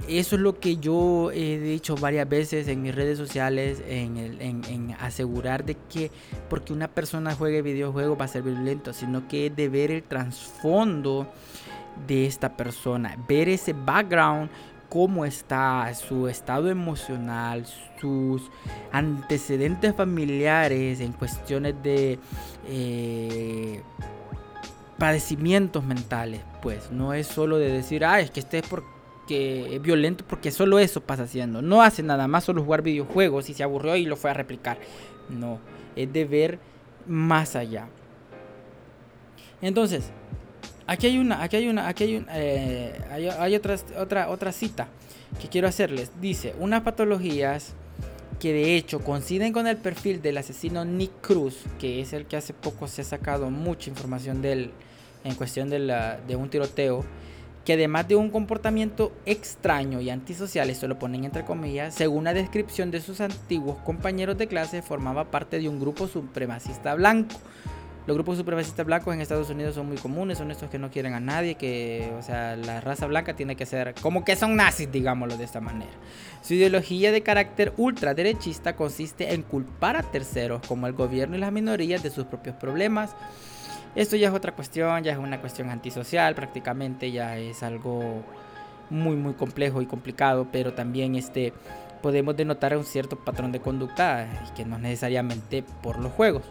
Eso 0.08 0.36
es 0.36 0.41
lo 0.41 0.60
que 0.60 0.77
yo 0.77 1.31
he 1.31 1.60
dicho 1.60 1.96
varias 1.96 2.27
veces 2.27 2.67
en 2.67 2.81
mis 2.81 2.93
redes 2.93 3.17
sociales, 3.17 3.81
en, 3.88 4.96
asegurar 5.00 5.63
de 5.63 5.75
que 5.75 6.12
porque 6.50 6.74
una 6.74 6.88
persona 6.88 7.36
juegue 7.36 7.62
videojuegos 7.62 8.20
va 8.20 8.25
a 8.25 8.27
ser 8.27 8.43
violento, 8.43 8.93
sino 8.93 9.27
que 9.27 9.48
es 9.48 9.55
de 9.55 9.70
ver 9.70 9.91
el 9.91 10.03
trasfondo 10.03 11.31
de 12.08 12.25
esta 12.25 12.58
persona, 12.58 13.17
ver 13.27 13.50
ese 13.50 13.74
background, 13.74 14.50
cómo 14.89 15.24
está, 15.24 15.93
su 15.93 16.27
estado 16.27 16.70
emocional, 16.70 17.65
sus 18.00 18.41
antecedentes 18.91 19.96
familiares 19.96 21.00
en 21.00 21.13
cuestiones 21.13 21.75
de 21.81 22.20
eh, 22.67 23.81
padecimientos 24.98 25.84
mentales. 25.86 26.41
Pues 26.62 26.91
no 26.91 27.13
es 27.13 27.27
solo 27.27 27.58
de 27.58 27.72
decir, 27.72 28.03
ah, 28.03 28.20
es 28.20 28.31
que 28.31 28.41
este 28.41 28.60
es 28.60 28.67
por 28.67 28.84
es 29.33 29.81
violento 29.81 30.23
porque 30.27 30.51
solo 30.51 30.79
eso 30.79 31.01
pasa 31.01 31.23
haciendo. 31.23 31.61
No 31.61 31.81
hace 31.81 32.03
nada 32.03 32.27
más 32.27 32.43
solo 32.43 32.63
jugar 32.63 32.81
videojuegos 32.81 33.50
y 33.50 33.53
se 33.53 33.63
aburrió 33.63 33.95
y 33.95 34.05
lo 34.05 34.15
fue 34.15 34.31
a 34.31 34.33
replicar. 34.33 34.77
No, 35.29 35.59
es 35.95 36.11
de 36.11 36.25
ver 36.25 36.59
más 37.07 37.55
allá. 37.55 37.88
Entonces, 39.61 40.11
aquí 40.88 41.07
hay 41.07 41.17
una, 41.17 41.43
aquí 41.43 41.55
hay 41.57 41.67
una, 41.67 41.88
aquí 41.88 42.03
hay, 42.03 42.25
eh, 42.33 43.00
hay, 43.39 43.55
otra, 43.55 43.75
otra, 43.97 44.29
otra 44.29 44.51
cita 44.51 44.88
que 45.39 45.47
quiero 45.47 45.67
hacerles. 45.67 46.11
Dice, 46.19 46.55
unas 46.59 46.81
patologías 46.81 47.73
que 48.39 48.53
de 48.53 48.75
hecho 48.75 49.00
coinciden 49.01 49.53
con 49.53 49.67
el 49.67 49.77
perfil 49.77 50.21
del 50.21 50.38
asesino 50.38 50.83
Nick 50.83 51.11
Cruz, 51.21 51.59
que 51.79 52.01
es 52.01 52.11
el 52.11 52.25
que 52.25 52.38
hace 52.38 52.53
poco 52.53 52.88
se 52.88 53.01
ha 53.01 53.05
sacado 53.05 53.51
mucha 53.51 53.89
información 53.89 54.41
de 54.41 54.51
él 54.53 54.71
en 55.23 55.35
cuestión 55.35 55.69
de, 55.69 55.77
la, 55.77 56.17
de 56.27 56.35
un 56.35 56.50
tiroteo 56.50 57.05
que 57.71 57.75
además 57.75 58.05
de 58.05 58.17
un 58.17 58.29
comportamiento 58.29 59.13
extraño 59.25 60.01
y 60.01 60.09
antisocial, 60.09 60.69
esto 60.69 60.89
lo 60.89 60.99
ponen 60.99 61.23
entre 61.23 61.45
comillas, 61.45 61.95
según 61.95 62.25
la 62.25 62.33
descripción 62.33 62.91
de 62.91 62.99
sus 62.99 63.21
antiguos 63.21 63.77
compañeros 63.85 64.37
de 64.37 64.47
clase, 64.47 64.81
formaba 64.81 65.31
parte 65.31 65.57
de 65.57 65.69
un 65.69 65.79
grupo 65.79 66.09
supremacista 66.09 66.93
blanco. 66.95 67.37
Los 68.07 68.17
grupos 68.17 68.37
supremacistas 68.37 68.85
blancos 68.85 69.13
en 69.13 69.21
Estados 69.21 69.49
Unidos 69.49 69.75
son 69.75 69.87
muy 69.87 69.95
comunes, 69.95 70.37
son 70.37 70.51
estos 70.51 70.69
que 70.69 70.79
no 70.79 70.91
quieren 70.91 71.13
a 71.13 71.21
nadie, 71.21 71.55
que, 71.55 72.11
o 72.19 72.21
sea, 72.21 72.57
la 72.57 72.81
raza 72.81 73.07
blanca 73.07 73.37
tiene 73.37 73.55
que 73.55 73.65
ser 73.65 73.95
como 74.01 74.25
que 74.25 74.35
son 74.35 74.57
nazis, 74.57 74.91
digámoslo 74.91 75.37
de 75.37 75.45
esta 75.45 75.61
manera. 75.61 75.93
Su 76.41 76.55
ideología 76.55 77.13
de 77.13 77.23
carácter 77.23 77.71
ultraderechista 77.77 78.75
consiste 78.75 79.33
en 79.33 79.43
culpar 79.43 79.95
a 79.95 80.03
terceros, 80.03 80.61
como 80.67 80.87
el 80.87 80.93
gobierno 80.93 81.37
y 81.37 81.39
las 81.39 81.53
minorías, 81.53 82.03
de 82.03 82.09
sus 82.09 82.25
propios 82.25 82.57
problemas 82.57 83.15
esto 83.95 84.15
ya 84.15 84.29
es 84.29 84.33
otra 84.33 84.53
cuestión, 84.53 85.03
ya 85.03 85.12
es 85.12 85.17
una 85.17 85.39
cuestión 85.41 85.69
antisocial 85.69 86.36
prácticamente, 86.36 87.12
ya 87.12 87.38
es 87.38 87.63
algo 87.63 88.24
muy 88.89 89.15
muy 89.15 89.33
complejo 89.33 89.81
y 89.81 89.86
complicado, 89.86 90.48
pero 90.51 90.74
también 90.74 91.15
este 91.15 91.53
podemos 92.01 92.36
denotar 92.36 92.75
un 92.75 92.83
cierto 92.83 93.15
patrón 93.15 93.51
de 93.51 93.60
conducta 93.60 94.27
y 94.50 94.53
que 94.55 94.65
no 94.65 94.77
necesariamente 94.77 95.63
por 95.81 96.00
los 96.00 96.12
juegos. 96.12 96.43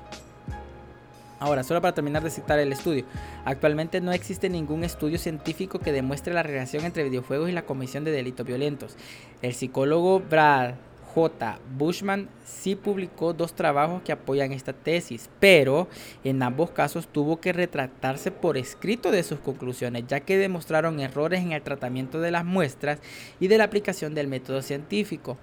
Ahora, 1.40 1.62
solo 1.62 1.80
para 1.80 1.94
terminar 1.94 2.22
de 2.22 2.28
citar 2.28 2.58
el 2.58 2.70
estudio, 2.70 3.04
actualmente 3.46 4.02
no 4.02 4.12
existe 4.12 4.50
ningún 4.50 4.84
estudio 4.84 5.18
científico 5.18 5.78
que 5.78 5.90
demuestre 5.90 6.34
la 6.34 6.42
relación 6.42 6.84
entre 6.84 7.02
videojuegos 7.02 7.48
y 7.48 7.52
la 7.52 7.62
comisión 7.62 8.04
de 8.04 8.10
delitos 8.10 8.46
violentos. 8.46 8.96
El 9.40 9.54
psicólogo 9.54 10.20
Brad 10.20 10.74
J. 11.14 11.58
Bushman 11.76 12.28
sí 12.44 12.76
publicó 12.76 13.32
dos 13.32 13.54
trabajos 13.54 14.02
que 14.02 14.12
apoyan 14.12 14.52
esta 14.52 14.72
tesis, 14.72 15.28
pero 15.40 15.88
en 16.22 16.42
ambos 16.42 16.70
casos 16.70 17.08
tuvo 17.08 17.40
que 17.40 17.52
retratarse 17.52 18.30
por 18.30 18.56
escrito 18.56 19.10
de 19.10 19.22
sus 19.22 19.40
conclusiones, 19.40 20.04
ya 20.06 20.20
que 20.20 20.38
demostraron 20.38 21.00
errores 21.00 21.40
en 21.40 21.52
el 21.52 21.62
tratamiento 21.62 22.20
de 22.20 22.30
las 22.30 22.44
muestras 22.44 23.00
y 23.40 23.48
de 23.48 23.58
la 23.58 23.64
aplicación 23.64 24.14
del 24.14 24.28
método 24.28 24.62
científico. 24.62 25.36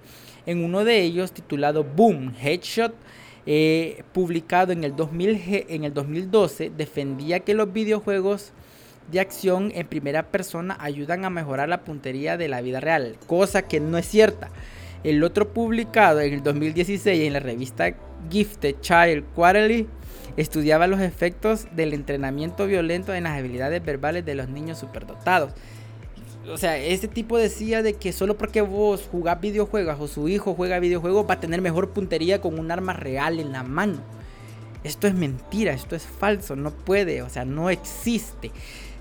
En 0.46 0.64
uno 0.64 0.84
de 0.84 1.02
ellos, 1.02 1.32
titulado 1.32 1.84
Boom 1.84 2.34
Headshot, 2.40 2.94
eh, 3.46 4.04
publicado 4.12 4.72
en 4.72 4.84
el, 4.84 4.96
2000, 4.96 5.66
en 5.68 5.84
el 5.84 5.92
2012, 5.92 6.70
defendía 6.76 7.40
que 7.40 7.54
los 7.54 7.72
videojuegos 7.72 8.52
de 9.10 9.20
acción 9.20 9.72
en 9.74 9.86
primera 9.86 10.30
persona 10.30 10.76
ayudan 10.80 11.24
a 11.24 11.30
mejorar 11.30 11.68
la 11.68 11.82
puntería 11.82 12.36
de 12.36 12.48
la 12.48 12.60
vida 12.60 12.80
real, 12.80 13.16
cosa 13.26 13.62
que 13.62 13.80
no 13.80 13.98
es 13.98 14.06
cierta. 14.06 14.50
El 15.04 15.22
otro 15.22 15.52
publicado 15.52 16.20
en 16.20 16.34
el 16.34 16.42
2016 16.42 17.26
en 17.26 17.32
la 17.32 17.40
revista 17.40 17.94
Gifted 18.30 18.76
Child 18.80 19.24
Quarterly 19.34 19.86
estudiaba 20.36 20.86
los 20.86 21.00
efectos 21.00 21.66
del 21.74 21.94
entrenamiento 21.94 22.66
violento 22.66 23.14
en 23.14 23.24
las 23.24 23.38
habilidades 23.38 23.84
verbales 23.84 24.24
de 24.24 24.34
los 24.34 24.48
niños 24.48 24.78
superdotados. 24.78 25.52
O 26.50 26.56
sea, 26.56 26.78
este 26.78 27.08
tipo 27.08 27.36
decía 27.36 27.82
de 27.82 27.94
que 27.94 28.12
solo 28.12 28.38
porque 28.38 28.62
vos 28.62 29.08
jugás 29.10 29.40
videojuegos 29.40 29.96
o 30.00 30.08
su 30.08 30.28
hijo 30.28 30.54
juega 30.54 30.78
videojuegos 30.78 31.26
va 31.28 31.34
a 31.34 31.40
tener 31.40 31.60
mejor 31.60 31.90
puntería 31.90 32.40
con 32.40 32.58
un 32.58 32.70
arma 32.70 32.92
real 32.92 33.38
en 33.38 33.52
la 33.52 33.62
mano. 33.62 34.00
Esto 34.84 35.06
es 35.06 35.14
mentira, 35.14 35.72
esto 35.72 35.96
es 35.96 36.04
falso, 36.04 36.56
no 36.56 36.70
puede, 36.70 37.22
o 37.22 37.28
sea, 37.28 37.44
no 37.44 37.68
existe. 37.68 38.50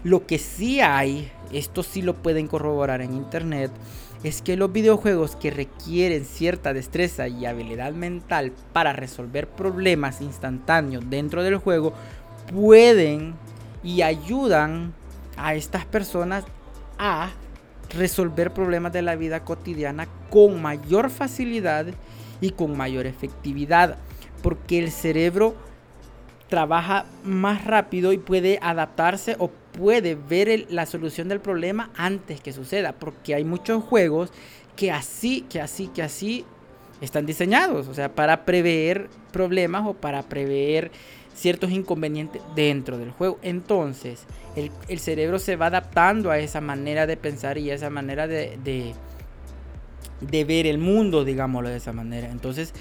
Lo 0.04 0.26
que 0.26 0.38
sí 0.40 0.82
hay, 0.82 1.32
esto 1.52 1.84
sí 1.84 2.02
lo 2.02 2.16
pueden 2.16 2.48
corroborar 2.48 3.02
en 3.02 3.14
internet, 3.14 3.72
es 4.24 4.42
que 4.42 4.58
los 4.58 4.72
videojuegos 4.72 5.36
que 5.36 5.52
requieren 5.52 6.26
cierta 6.26 6.74
destreza 6.74 7.28
y 7.28 7.46
habilidad 7.46 7.94
mental 7.94 8.52
para 8.74 8.94
resolver 8.94 9.48
problemas 9.48 10.22
instantáneos 10.22 11.04
dentro 11.10 11.44
del 11.44 11.58
juego 11.58 11.94
pueden 12.54 13.36
y 13.84 14.02
ayudan 14.02 14.94
a 15.38 15.54
estas 15.54 15.86
personas 15.86 16.46
a 16.98 17.30
resolver 17.90 18.52
problemas 18.52 18.92
de 18.92 19.02
la 19.02 19.16
vida 19.16 19.46
cotidiana 19.46 20.08
con 20.30 20.62
mayor 20.62 21.10
facilidad 21.10 21.88
y 22.42 22.52
con 22.52 22.76
mayor 22.76 23.06
efectividad 23.06 23.98
porque 24.42 24.80
el 24.80 24.92
cerebro 24.92 25.56
trabaja 26.50 27.06
más 27.24 27.66
rápido 27.66 28.14
y 28.14 28.18
puede 28.18 28.60
adaptarse 28.62 29.36
o 29.40 29.52
puede 29.78 30.16
ver 30.16 30.66
la 30.70 30.86
solución 30.86 31.28
del 31.28 31.40
problema 31.40 31.92
antes 31.96 32.42
que 32.42 32.52
suceda, 32.52 32.94
porque 32.94 33.36
hay 33.36 33.44
muchos 33.44 33.84
juegos 33.84 34.32
que 34.76 34.92
así, 34.92 35.42
que 35.50 35.62
así, 35.62 35.88
que 35.88 36.02
así 36.02 36.46
están 37.00 37.26
diseñados, 37.26 37.88
o 37.88 37.94
sea, 37.94 38.14
para 38.14 38.44
prever 38.44 39.08
problemas 39.32 39.86
o 39.86 39.94
para 39.94 40.24
prever 40.24 40.92
ciertos 41.36 41.72
inconvenientes 41.72 42.42
dentro 42.56 42.98
del 42.98 43.12
juego. 43.12 43.38
Entonces, 43.44 44.24
el, 44.56 45.00
cerebro 45.00 45.38
se 45.38 45.56
va 45.56 45.68
adaptando 45.68 46.32
a 46.32 46.40
esa 46.40 46.62
manera 46.62 47.06
de 47.06 47.16
pensar 47.16 47.60
y 47.60 47.70
a 47.70 47.76
esa 47.76 47.92
manera 47.92 48.28
de, 48.28 48.58
de, 48.64 48.96
de 50.22 50.44
ver 50.46 50.66
el 50.66 50.80
mundo, 50.80 51.24
digámoslo 51.24 51.70
de 51.70 51.78
esa 51.78 51.94
manera. 51.94 52.30
Entonces, 52.32 52.74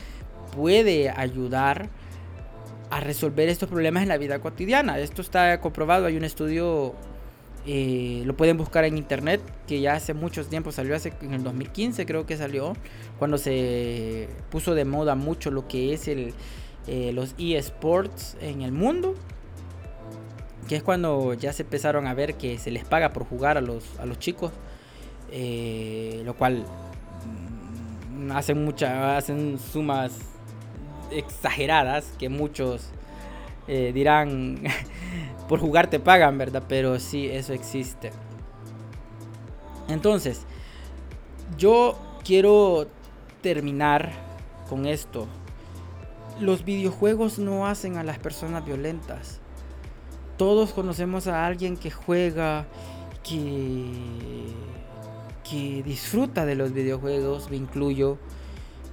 puede 0.54 1.10
ayudar 1.10 1.90
a 2.90 3.00
resolver 3.00 3.48
estos 3.48 3.68
problemas 3.68 4.02
en 4.02 4.08
la 4.08 4.18
vida 4.18 4.38
cotidiana. 4.38 4.98
Esto 4.98 5.22
está 5.22 5.60
comprobado, 5.60 6.06
hay 6.06 6.16
un 6.16 6.24
estudio, 6.24 6.94
eh, 7.66 8.22
lo 8.24 8.36
pueden 8.36 8.56
buscar 8.56 8.84
en 8.84 8.96
internet, 8.96 9.40
que 9.66 9.80
ya 9.80 9.94
hace 9.94 10.14
muchos 10.14 10.48
tiempo 10.48 10.72
salió, 10.72 10.94
hace, 10.94 11.12
en 11.22 11.34
el 11.34 11.42
2015 11.42 12.06
creo 12.06 12.26
que 12.26 12.36
salió, 12.36 12.74
cuando 13.18 13.38
se 13.38 14.28
puso 14.50 14.74
de 14.74 14.84
moda 14.84 15.14
mucho 15.14 15.50
lo 15.50 15.66
que 15.68 15.92
es 15.92 16.08
el, 16.08 16.34
eh, 16.86 17.12
los 17.12 17.34
eSports 17.38 18.36
en 18.40 18.62
el 18.62 18.72
mundo. 18.72 19.14
Que 20.68 20.76
es 20.76 20.82
cuando 20.82 21.34
ya 21.34 21.52
se 21.52 21.62
empezaron 21.62 22.08
a 22.08 22.14
ver 22.14 22.34
que 22.34 22.58
se 22.58 22.72
les 22.72 22.84
paga 22.84 23.12
por 23.12 23.24
jugar 23.24 23.56
a 23.56 23.60
los, 23.60 23.84
a 24.00 24.06
los 24.06 24.18
chicos. 24.18 24.52
Eh, 25.30 26.22
lo 26.24 26.34
cual 26.34 26.64
mm, 28.16 28.30
hacen 28.32 28.64
muchas 28.64 29.18
hacen 29.18 29.58
sumas 29.58 30.12
exageradas 31.10 32.12
que 32.18 32.28
muchos 32.28 32.90
eh, 33.68 33.92
dirán 33.92 34.62
por 35.48 35.60
jugar 35.60 35.88
te 35.88 36.00
pagan, 36.00 36.38
¿verdad? 36.38 36.62
Pero 36.68 36.98
sí, 36.98 37.26
eso 37.26 37.52
existe. 37.52 38.12
Entonces, 39.88 40.42
yo 41.56 41.98
quiero 42.24 42.88
terminar 43.40 44.12
con 44.68 44.86
esto. 44.86 45.26
Los 46.40 46.64
videojuegos 46.64 47.38
no 47.38 47.66
hacen 47.66 47.96
a 47.96 48.04
las 48.04 48.18
personas 48.18 48.64
violentas. 48.64 49.40
Todos 50.36 50.72
conocemos 50.72 51.28
a 51.28 51.46
alguien 51.46 51.76
que 51.76 51.90
juega, 51.90 52.66
que, 53.22 53.88
que 55.48 55.82
disfruta 55.82 56.44
de 56.44 56.56
los 56.56 56.72
videojuegos, 56.72 57.48
me 57.50 57.56
incluyo. 57.56 58.18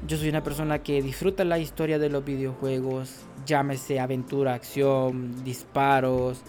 Yo 0.05 0.17
soy 0.17 0.27
una 0.27 0.43
persona 0.43 0.79
que 0.79 1.01
disfruta 1.01 1.45
la 1.45 1.59
historia 1.59 1.97
de 1.97 2.09
los 2.09 2.25
videojuegos, 2.25 3.21
llámese 3.45 4.01
aventura, 4.01 4.53
acción, 4.53 5.45
disparos, 5.45 6.41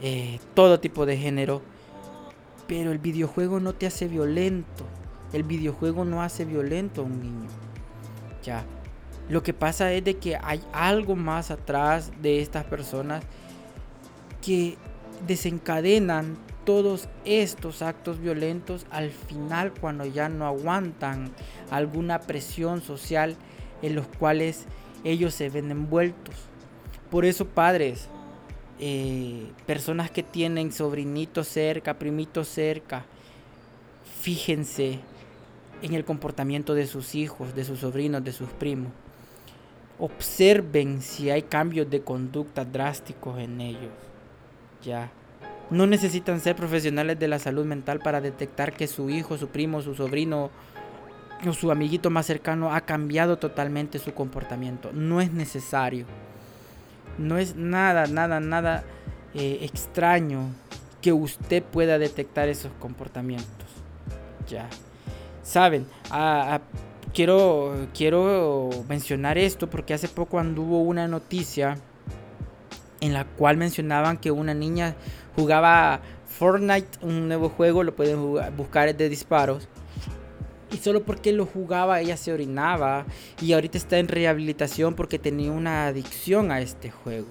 eh, 0.00 0.38
todo 0.54 0.80
tipo 0.80 1.04
de 1.04 1.18
género. 1.18 1.60
Pero 2.66 2.90
el 2.90 2.98
videojuego 2.98 3.60
no 3.60 3.74
te 3.74 3.86
hace 3.86 4.08
violento. 4.08 4.86
El 5.34 5.42
videojuego 5.42 6.06
no 6.06 6.22
hace 6.22 6.46
violento 6.46 7.02
a 7.02 7.04
un 7.04 7.20
niño. 7.20 7.48
Ya. 8.42 8.64
Lo 9.28 9.42
que 9.42 9.52
pasa 9.52 9.92
es 9.92 10.02
de 10.04 10.16
que 10.16 10.38
hay 10.42 10.62
algo 10.72 11.14
más 11.14 11.50
atrás 11.50 12.10
de 12.22 12.40
estas 12.40 12.64
personas 12.64 13.22
que 14.40 14.78
desencadenan 15.26 16.38
todos 16.68 17.08
estos 17.24 17.80
actos 17.80 18.20
violentos 18.20 18.84
al 18.90 19.10
final 19.10 19.72
cuando 19.72 20.04
ya 20.04 20.28
no 20.28 20.46
aguantan 20.46 21.32
alguna 21.70 22.18
presión 22.18 22.82
social 22.82 23.36
en 23.80 23.94
los 23.94 24.06
cuales 24.06 24.66
ellos 25.02 25.32
se 25.32 25.48
ven 25.48 25.70
envueltos. 25.70 26.34
Por 27.10 27.24
eso 27.24 27.46
padres, 27.46 28.10
eh, 28.80 29.50
personas 29.64 30.10
que 30.10 30.22
tienen 30.22 30.70
sobrinitos 30.70 31.48
cerca, 31.48 31.98
primitos 31.98 32.48
cerca, 32.48 33.06
fíjense 34.20 34.98
en 35.80 35.94
el 35.94 36.04
comportamiento 36.04 36.74
de 36.74 36.86
sus 36.86 37.14
hijos, 37.14 37.54
de 37.54 37.64
sus 37.64 37.78
sobrinos, 37.78 38.22
de 38.22 38.32
sus 38.32 38.50
primos. 38.50 38.92
Observen 39.98 41.00
si 41.00 41.30
hay 41.30 41.44
cambios 41.44 41.88
de 41.88 42.02
conducta 42.02 42.66
drásticos 42.66 43.38
en 43.38 43.58
ellos. 43.62 43.94
Ya. 44.84 45.10
No 45.70 45.86
necesitan 45.86 46.40
ser 46.40 46.56
profesionales 46.56 47.18
de 47.18 47.28
la 47.28 47.38
salud 47.38 47.66
mental 47.66 47.98
para 47.98 48.20
detectar 48.20 48.72
que 48.72 48.86
su 48.86 49.10
hijo, 49.10 49.36
su 49.36 49.48
primo, 49.48 49.82
su 49.82 49.94
sobrino 49.94 50.50
o 51.46 51.52
su 51.52 51.70
amiguito 51.70 52.10
más 52.10 52.26
cercano 52.26 52.74
ha 52.74 52.80
cambiado 52.80 53.38
totalmente 53.38 53.98
su 53.98 54.14
comportamiento. 54.14 54.90
No 54.92 55.20
es 55.20 55.32
necesario. 55.32 56.06
No 57.18 57.36
es 57.36 57.56
nada, 57.56 58.06
nada, 58.06 58.40
nada 58.40 58.84
eh, 59.34 59.58
extraño 59.62 60.50
que 61.02 61.12
usted 61.12 61.62
pueda 61.62 61.98
detectar 61.98 62.48
esos 62.48 62.72
comportamientos. 62.78 63.68
Ya. 64.48 64.68
Saben, 65.42 65.86
quiero, 67.12 67.88
quiero 67.94 68.70
mencionar 68.88 69.38
esto 69.38 69.68
porque 69.68 69.94
hace 69.94 70.08
poco 70.08 70.38
anduvo 70.38 70.82
una 70.82 71.08
noticia 71.08 71.78
en 73.00 73.12
la 73.12 73.24
cual 73.24 73.56
mencionaban 73.56 74.18
que 74.18 74.30
una 74.30 74.54
niña 74.54 74.94
jugaba 75.36 76.00
Fortnite, 76.26 76.98
un 77.02 77.28
nuevo 77.28 77.48
juego, 77.48 77.82
lo 77.82 77.96
pueden 77.96 78.20
buscar 78.56 78.94
de 78.94 79.08
disparos. 79.08 79.68
Y 80.70 80.76
solo 80.76 81.02
porque 81.02 81.32
lo 81.32 81.46
jugaba 81.46 82.00
ella 82.00 82.16
se 82.16 82.32
orinaba 82.32 83.06
y 83.40 83.52
ahorita 83.54 83.78
está 83.78 83.98
en 83.98 84.08
rehabilitación 84.08 84.94
porque 84.94 85.18
tenía 85.18 85.50
una 85.50 85.86
adicción 85.86 86.50
a 86.52 86.60
este 86.60 86.90
juego. 86.90 87.28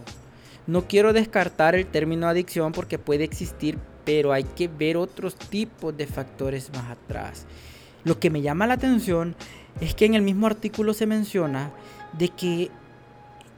No 0.65 0.87
quiero 0.87 1.13
descartar 1.13 1.75
el 1.75 1.85
término 1.85 2.27
adicción 2.27 2.71
porque 2.71 2.97
puede 2.97 3.23
existir, 3.23 3.77
pero 4.05 4.33
hay 4.33 4.43
que 4.43 4.67
ver 4.67 4.97
otros 4.97 5.35
tipos 5.35 5.95
de 5.95 6.07
factores 6.07 6.71
más 6.73 6.91
atrás. 6.91 7.45
Lo 8.03 8.19
que 8.19 8.29
me 8.29 8.41
llama 8.41 8.67
la 8.67 8.73
atención 8.73 9.35
es 9.81 9.93
que 9.93 10.05
en 10.05 10.15
el 10.15 10.23
mismo 10.23 10.47
artículo 10.47 10.93
se 10.93 11.05
menciona 11.05 11.71
de 12.17 12.29
que 12.29 12.71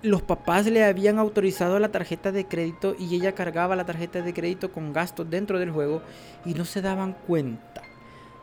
los 0.01 0.21
papás 0.21 0.65
le 0.65 0.83
habían 0.83 1.19
autorizado 1.19 1.79
la 1.79 1.89
tarjeta 1.89 2.31
de 2.31 2.45
crédito 2.45 2.95
y 2.97 3.15
ella 3.15 3.33
cargaba 3.33 3.75
la 3.75 3.85
tarjeta 3.85 4.21
de 4.21 4.33
crédito 4.33 4.71
con 4.71 4.93
gastos 4.93 5.29
dentro 5.29 5.59
del 5.59 5.71
juego 5.71 6.01
y 6.45 6.53
no 6.53 6.65
se 6.65 6.81
daban 6.81 7.13
cuenta. 7.27 7.81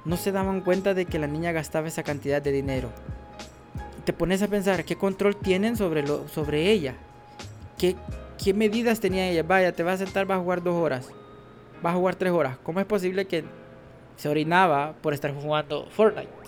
No 0.05 0.17
se 0.17 0.33
daban 0.33 0.61
cuenta 0.61 0.95
de 0.95 1.07
que 1.07 1.19
la 1.19 1.27
niña 1.27 1.53
gastaba 1.53 1.89
esa 1.89 2.03
cantidad 2.03 2.43
de 2.43 2.53
dinero. 2.53 2.91
Te 4.05 4.13
pones 4.13 4.43
a 4.43 4.49
pensar 4.49 4.85
qué 4.85 4.97
control 4.97 5.37
tienen 5.37 5.77
sobre, 5.77 6.05
sobre 6.29 6.71
ella. 6.71 6.95
¿Qué, 7.79 7.97
¿Qué 8.43 8.55
medidas 8.55 9.01
tenía 9.01 9.29
ella? 9.29 9.43
Vaya, 9.43 9.73
te 9.73 9.83
vas 9.83 10.01
a 10.01 10.05
sentar, 10.05 10.27
vas 10.27 10.39
a 10.39 10.43
jugar 10.43 10.63
dos 10.63 10.75
horas. 10.75 11.09
Vas 11.83 11.95
a 11.95 11.97
jugar 11.97 12.15
tres 12.15 12.33
horas. 12.33 12.57
¿Cómo 12.63 12.79
es 12.79 12.87
posible 12.87 13.27
que 13.27 13.45
se 14.17 14.29
orinaba 14.29 14.95
por 15.03 15.13
estar 15.13 15.35
jugando 15.35 15.87
Fortnite? 15.91 16.47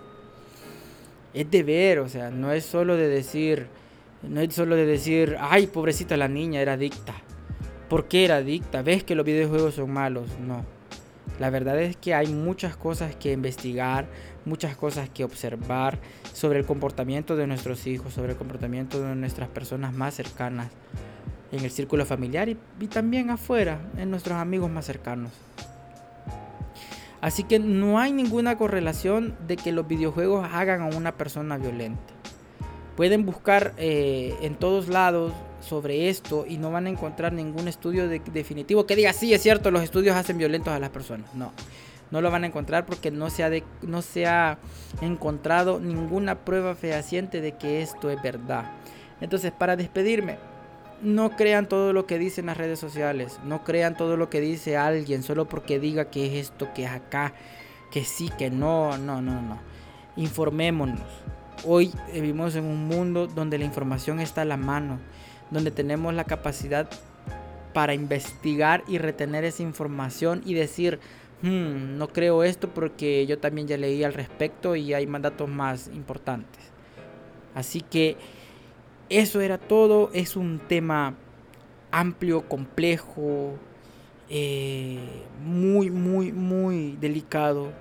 es 1.34 1.50
de 1.50 1.62
ver, 1.62 1.98
o 2.00 2.08
sea, 2.08 2.30
no 2.30 2.52
es 2.52 2.64
solo 2.64 2.96
de 2.96 3.08
decir, 3.08 3.68
no 4.22 4.40
es 4.40 4.54
solo 4.54 4.76
de 4.76 4.86
decir, 4.86 5.36
ay, 5.40 5.66
pobrecita 5.66 6.16
la 6.16 6.28
niña, 6.28 6.60
era 6.60 6.74
adicta. 6.74 7.14
¿Por 7.88 8.08
qué 8.08 8.24
era 8.24 8.36
adicta? 8.36 8.82
¿Ves 8.82 9.04
que 9.04 9.14
los 9.14 9.24
videojuegos 9.24 9.74
son 9.74 9.90
malos? 9.92 10.28
No. 10.40 10.64
La 11.38 11.50
verdad 11.50 11.80
es 11.80 11.96
que 11.96 12.14
hay 12.14 12.26
muchas 12.26 12.76
cosas 12.76 13.14
que 13.14 13.32
investigar, 13.32 14.06
muchas 14.44 14.76
cosas 14.76 15.08
que 15.08 15.24
observar 15.24 15.98
sobre 16.32 16.58
el 16.58 16.66
comportamiento 16.66 17.36
de 17.36 17.46
nuestros 17.46 17.86
hijos, 17.86 18.12
sobre 18.12 18.32
el 18.32 18.38
comportamiento 18.38 19.00
de 19.00 19.14
nuestras 19.14 19.48
personas 19.48 19.94
más 19.94 20.14
cercanas 20.14 20.68
en 21.52 21.64
el 21.64 21.70
círculo 21.70 22.04
familiar 22.04 22.48
y, 22.48 22.56
también 22.88 23.30
afuera, 23.30 23.80
en 23.96 24.10
nuestros 24.10 24.36
amigos 24.36 24.70
más 24.70 24.84
cercanos. 24.84 25.30
Así 27.20 27.44
que 27.44 27.58
no 27.58 27.98
hay 27.98 28.12
ninguna 28.12 28.56
correlación 28.56 29.36
de 29.46 29.56
que 29.56 29.72
los 29.72 29.86
videojuegos 29.88 30.48
hagan 30.52 30.82
a 30.82 30.96
una 30.96 31.12
persona 31.12 31.56
violenta. 31.56 32.17
Pueden 32.98 33.24
buscar 33.24 33.74
eh, 33.76 34.34
en 34.42 34.56
todos 34.56 34.88
lados 34.88 35.32
sobre 35.60 36.08
esto 36.08 36.44
y 36.48 36.58
no 36.58 36.72
van 36.72 36.86
a 36.86 36.90
encontrar 36.90 37.32
ningún 37.32 37.68
estudio 37.68 38.08
definitivo 38.08 38.86
que 38.86 38.96
diga, 38.96 39.12
sí, 39.12 39.32
es 39.32 39.40
cierto, 39.40 39.70
los 39.70 39.84
estudios 39.84 40.16
hacen 40.16 40.36
violentos 40.36 40.74
a 40.74 40.80
las 40.80 40.90
personas. 40.90 41.32
No, 41.32 41.52
no 42.10 42.20
lo 42.20 42.32
van 42.32 42.42
a 42.42 42.48
encontrar 42.48 42.86
porque 42.86 43.12
no 43.12 43.30
se 43.30 43.44
ha, 43.44 43.50
no 43.82 44.02
se 44.02 44.26
ha 44.26 44.58
encontrado 45.00 45.78
ninguna 45.78 46.40
prueba 46.40 46.74
fehaciente 46.74 47.40
de 47.40 47.52
que 47.52 47.82
esto 47.82 48.10
es 48.10 48.20
verdad. 48.20 48.72
Entonces, 49.20 49.52
para 49.52 49.76
despedirme, 49.76 50.38
no 51.00 51.36
crean 51.36 51.68
todo 51.68 51.92
lo 51.92 52.04
que 52.04 52.18
dicen 52.18 52.46
las 52.46 52.56
redes 52.56 52.80
sociales, 52.80 53.38
no 53.44 53.62
crean 53.62 53.96
todo 53.96 54.16
lo 54.16 54.28
que 54.28 54.40
dice 54.40 54.76
alguien 54.76 55.22
solo 55.22 55.48
porque 55.48 55.78
diga 55.78 56.06
que 56.06 56.26
es 56.26 56.48
esto, 56.48 56.66
que 56.74 56.82
es 56.86 56.90
acá, 56.90 57.32
que 57.92 58.02
sí, 58.02 58.28
que 58.36 58.50
no, 58.50 58.98
no, 58.98 59.22
no, 59.22 59.40
no. 59.40 59.60
Informémonos. 60.16 61.37
Hoy 61.64 61.92
vivimos 62.12 62.54
en 62.54 62.64
un 62.64 62.86
mundo 62.86 63.26
donde 63.26 63.58
la 63.58 63.64
información 63.64 64.20
está 64.20 64.42
a 64.42 64.44
la 64.44 64.56
mano, 64.56 64.98
donde 65.50 65.70
tenemos 65.70 66.14
la 66.14 66.24
capacidad 66.24 66.88
para 67.72 67.94
investigar 67.94 68.84
y 68.86 68.98
retener 68.98 69.44
esa 69.44 69.62
información 69.62 70.42
y 70.44 70.54
decir, 70.54 71.00
hmm, 71.42 71.98
no 71.98 72.08
creo 72.08 72.44
esto 72.44 72.68
porque 72.68 73.26
yo 73.26 73.38
también 73.38 73.66
ya 73.66 73.76
leí 73.76 74.04
al 74.04 74.14
respecto 74.14 74.76
y 74.76 74.94
hay 74.94 75.06
mandatos 75.06 75.48
más 75.48 75.88
importantes. 75.88 76.60
Así 77.54 77.80
que 77.80 78.16
eso 79.08 79.40
era 79.40 79.58
todo. 79.58 80.10
Es 80.12 80.36
un 80.36 80.60
tema 80.60 81.14
amplio, 81.90 82.48
complejo, 82.48 83.54
eh, 84.28 84.98
muy, 85.44 85.90
muy, 85.90 86.32
muy 86.32 86.96
delicado. 87.00 87.72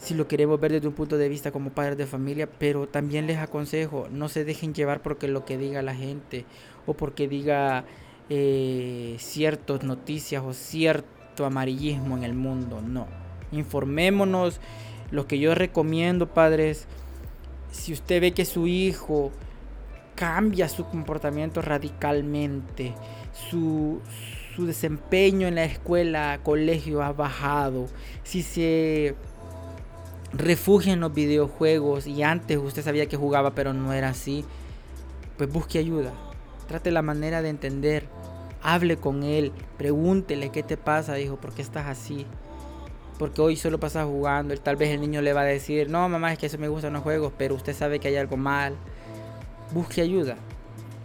Si 0.00 0.14
lo 0.14 0.26
queremos 0.26 0.58
ver 0.58 0.72
desde 0.72 0.88
un 0.88 0.94
punto 0.94 1.18
de 1.18 1.28
vista 1.28 1.52
como 1.52 1.70
padres 1.70 1.98
de 1.98 2.06
familia, 2.06 2.48
pero 2.48 2.88
también 2.88 3.26
les 3.26 3.36
aconsejo, 3.38 4.08
no 4.10 4.30
se 4.30 4.44
dejen 4.44 4.72
llevar 4.72 5.02
porque 5.02 5.28
lo 5.28 5.44
que 5.44 5.58
diga 5.58 5.82
la 5.82 5.94
gente 5.94 6.46
o 6.86 6.94
porque 6.94 7.28
diga 7.28 7.84
eh, 8.30 9.16
ciertas 9.18 9.82
noticias 9.82 10.42
o 10.42 10.54
cierto 10.54 11.44
amarillismo 11.44 12.16
en 12.16 12.24
el 12.24 12.32
mundo. 12.32 12.80
No, 12.80 13.06
informémonos. 13.52 14.60
Lo 15.10 15.26
que 15.26 15.38
yo 15.38 15.54
recomiendo, 15.54 16.32
padres, 16.32 16.86
si 17.72 17.92
usted 17.92 18.20
ve 18.20 18.32
que 18.32 18.44
su 18.44 18.66
hijo 18.66 19.32
cambia 20.14 20.68
su 20.68 20.84
comportamiento 20.84 21.62
radicalmente, 21.62 22.94
su, 23.32 24.00
desempeño 24.58 25.48
en 25.48 25.54
la 25.54 25.64
escuela, 25.64 26.40
colegio 26.42 27.02
ha 27.02 27.12
bajado, 27.12 27.86
si 28.22 28.42
se 28.42 29.14
refugia 30.32 30.92
en 30.92 31.00
los 31.00 31.12
videojuegos 31.12 32.06
y 32.06 32.22
antes 32.22 32.58
usted 32.58 32.82
sabía 32.82 33.06
que 33.06 33.16
jugaba 33.16 33.54
pero 33.54 33.72
no 33.72 33.92
era 33.92 34.10
así, 34.10 34.44
pues 35.36 35.50
busque 35.50 35.78
ayuda, 35.78 36.12
trate 36.68 36.90
la 36.90 37.02
manera 37.02 37.42
de 37.42 37.48
entender, 37.48 38.06
hable 38.62 38.96
con 38.96 39.22
él, 39.22 39.52
pregúntele 39.76 40.50
qué 40.50 40.62
te 40.62 40.76
pasa, 40.76 41.14
dijo, 41.14 41.36
¿por 41.36 41.52
qué 41.52 41.62
estás 41.62 41.86
así? 41.86 42.26
Porque 43.18 43.42
hoy 43.42 43.56
solo 43.56 43.78
pasas 43.78 44.06
jugando, 44.06 44.56
tal 44.56 44.76
vez 44.76 44.90
el 44.90 45.00
niño 45.00 45.20
le 45.20 45.32
va 45.32 45.42
a 45.42 45.44
decir, 45.44 45.90
no 45.90 46.08
mamá, 46.08 46.32
es 46.32 46.38
que 46.38 46.46
eso 46.46 46.58
me 46.58 46.68
gustan 46.68 46.92
los 46.94 47.02
juegos, 47.02 47.32
pero 47.36 47.54
usted 47.54 47.74
sabe 47.74 47.98
que 47.98 48.08
hay 48.08 48.16
algo 48.16 48.36
mal 48.36 48.76
busque 49.72 50.00
ayuda. 50.00 50.36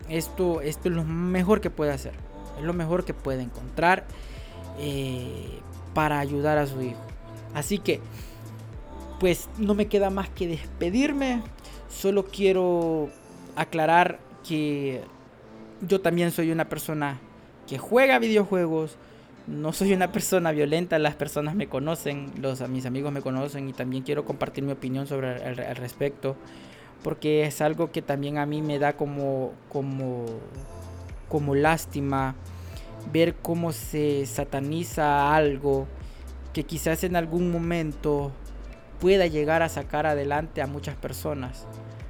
Esto, 0.09 0.61
esto 0.61 0.89
es 0.89 0.95
lo 0.95 1.03
mejor 1.03 1.61
que 1.61 1.69
puede 1.69 1.91
hacer. 1.91 2.13
Es 2.57 2.63
lo 2.63 2.73
mejor 2.73 3.05
que 3.05 3.13
puede 3.13 3.41
encontrar 3.41 4.05
eh, 4.79 5.59
para 5.93 6.19
ayudar 6.19 6.57
a 6.57 6.67
su 6.67 6.81
hijo. 6.81 6.99
Así 7.53 7.79
que, 7.79 8.01
pues 9.25 9.49
no 9.57 9.73
me 9.73 9.87
queda 9.87 10.11
más 10.11 10.29
que 10.29 10.45
despedirme. 10.45 11.41
Solo 11.89 12.27
quiero 12.27 13.09
aclarar 13.55 14.19
que 14.47 15.01
yo 15.81 15.99
también 15.99 16.29
soy 16.29 16.51
una 16.51 16.69
persona 16.69 17.19
que 17.65 17.79
juega 17.79 18.19
videojuegos. 18.19 18.97
No 19.47 19.73
soy 19.73 19.93
una 19.93 20.11
persona 20.11 20.51
violenta, 20.51 20.99
las 20.99 21.15
personas 21.15 21.55
me 21.55 21.65
conocen, 21.65 22.33
los, 22.39 22.69
mis 22.69 22.85
amigos 22.85 23.11
me 23.11 23.21
conocen 23.21 23.67
y 23.67 23.73
también 23.73 24.03
quiero 24.03 24.25
compartir 24.25 24.63
mi 24.63 24.73
opinión 24.73 25.07
sobre 25.07 25.43
el 25.43 25.75
respecto 25.75 26.35
porque 27.01 27.45
es 27.45 27.61
algo 27.61 27.91
que 27.91 28.03
también 28.03 28.37
a 28.37 28.45
mí 28.45 28.61
me 28.61 28.77
da 28.77 28.93
como, 28.93 29.53
como, 29.69 30.25
como 31.29 31.55
lástima 31.55 32.35
ver 33.11 33.33
cómo 33.33 33.71
se 33.71 34.27
sataniza 34.27 35.35
algo 35.35 35.87
que 36.53 36.63
quizás 36.63 37.03
en 37.03 37.15
algún 37.15 37.49
momento 37.49 38.31
pueda 38.99 39.27
llegar 39.27 39.61
a 39.61 39.69
sacar 39.69 40.05
adelante 40.05 40.61
a 40.61 40.67
muchas 40.67 40.95
personas. 40.95 41.67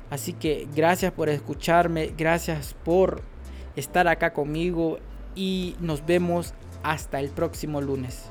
Así 0.09 0.33
que 0.33 0.67
gracias 0.75 1.11
por 1.11 1.29
escucharme, 1.29 2.13
gracias 2.17 2.75
por 2.83 3.21
estar 3.75 4.07
acá 4.07 4.33
conmigo 4.33 4.99
y 5.35 5.75
nos 5.79 6.05
vemos 6.05 6.53
hasta 6.83 7.19
el 7.19 7.29
próximo 7.29 7.81
lunes. 7.81 8.29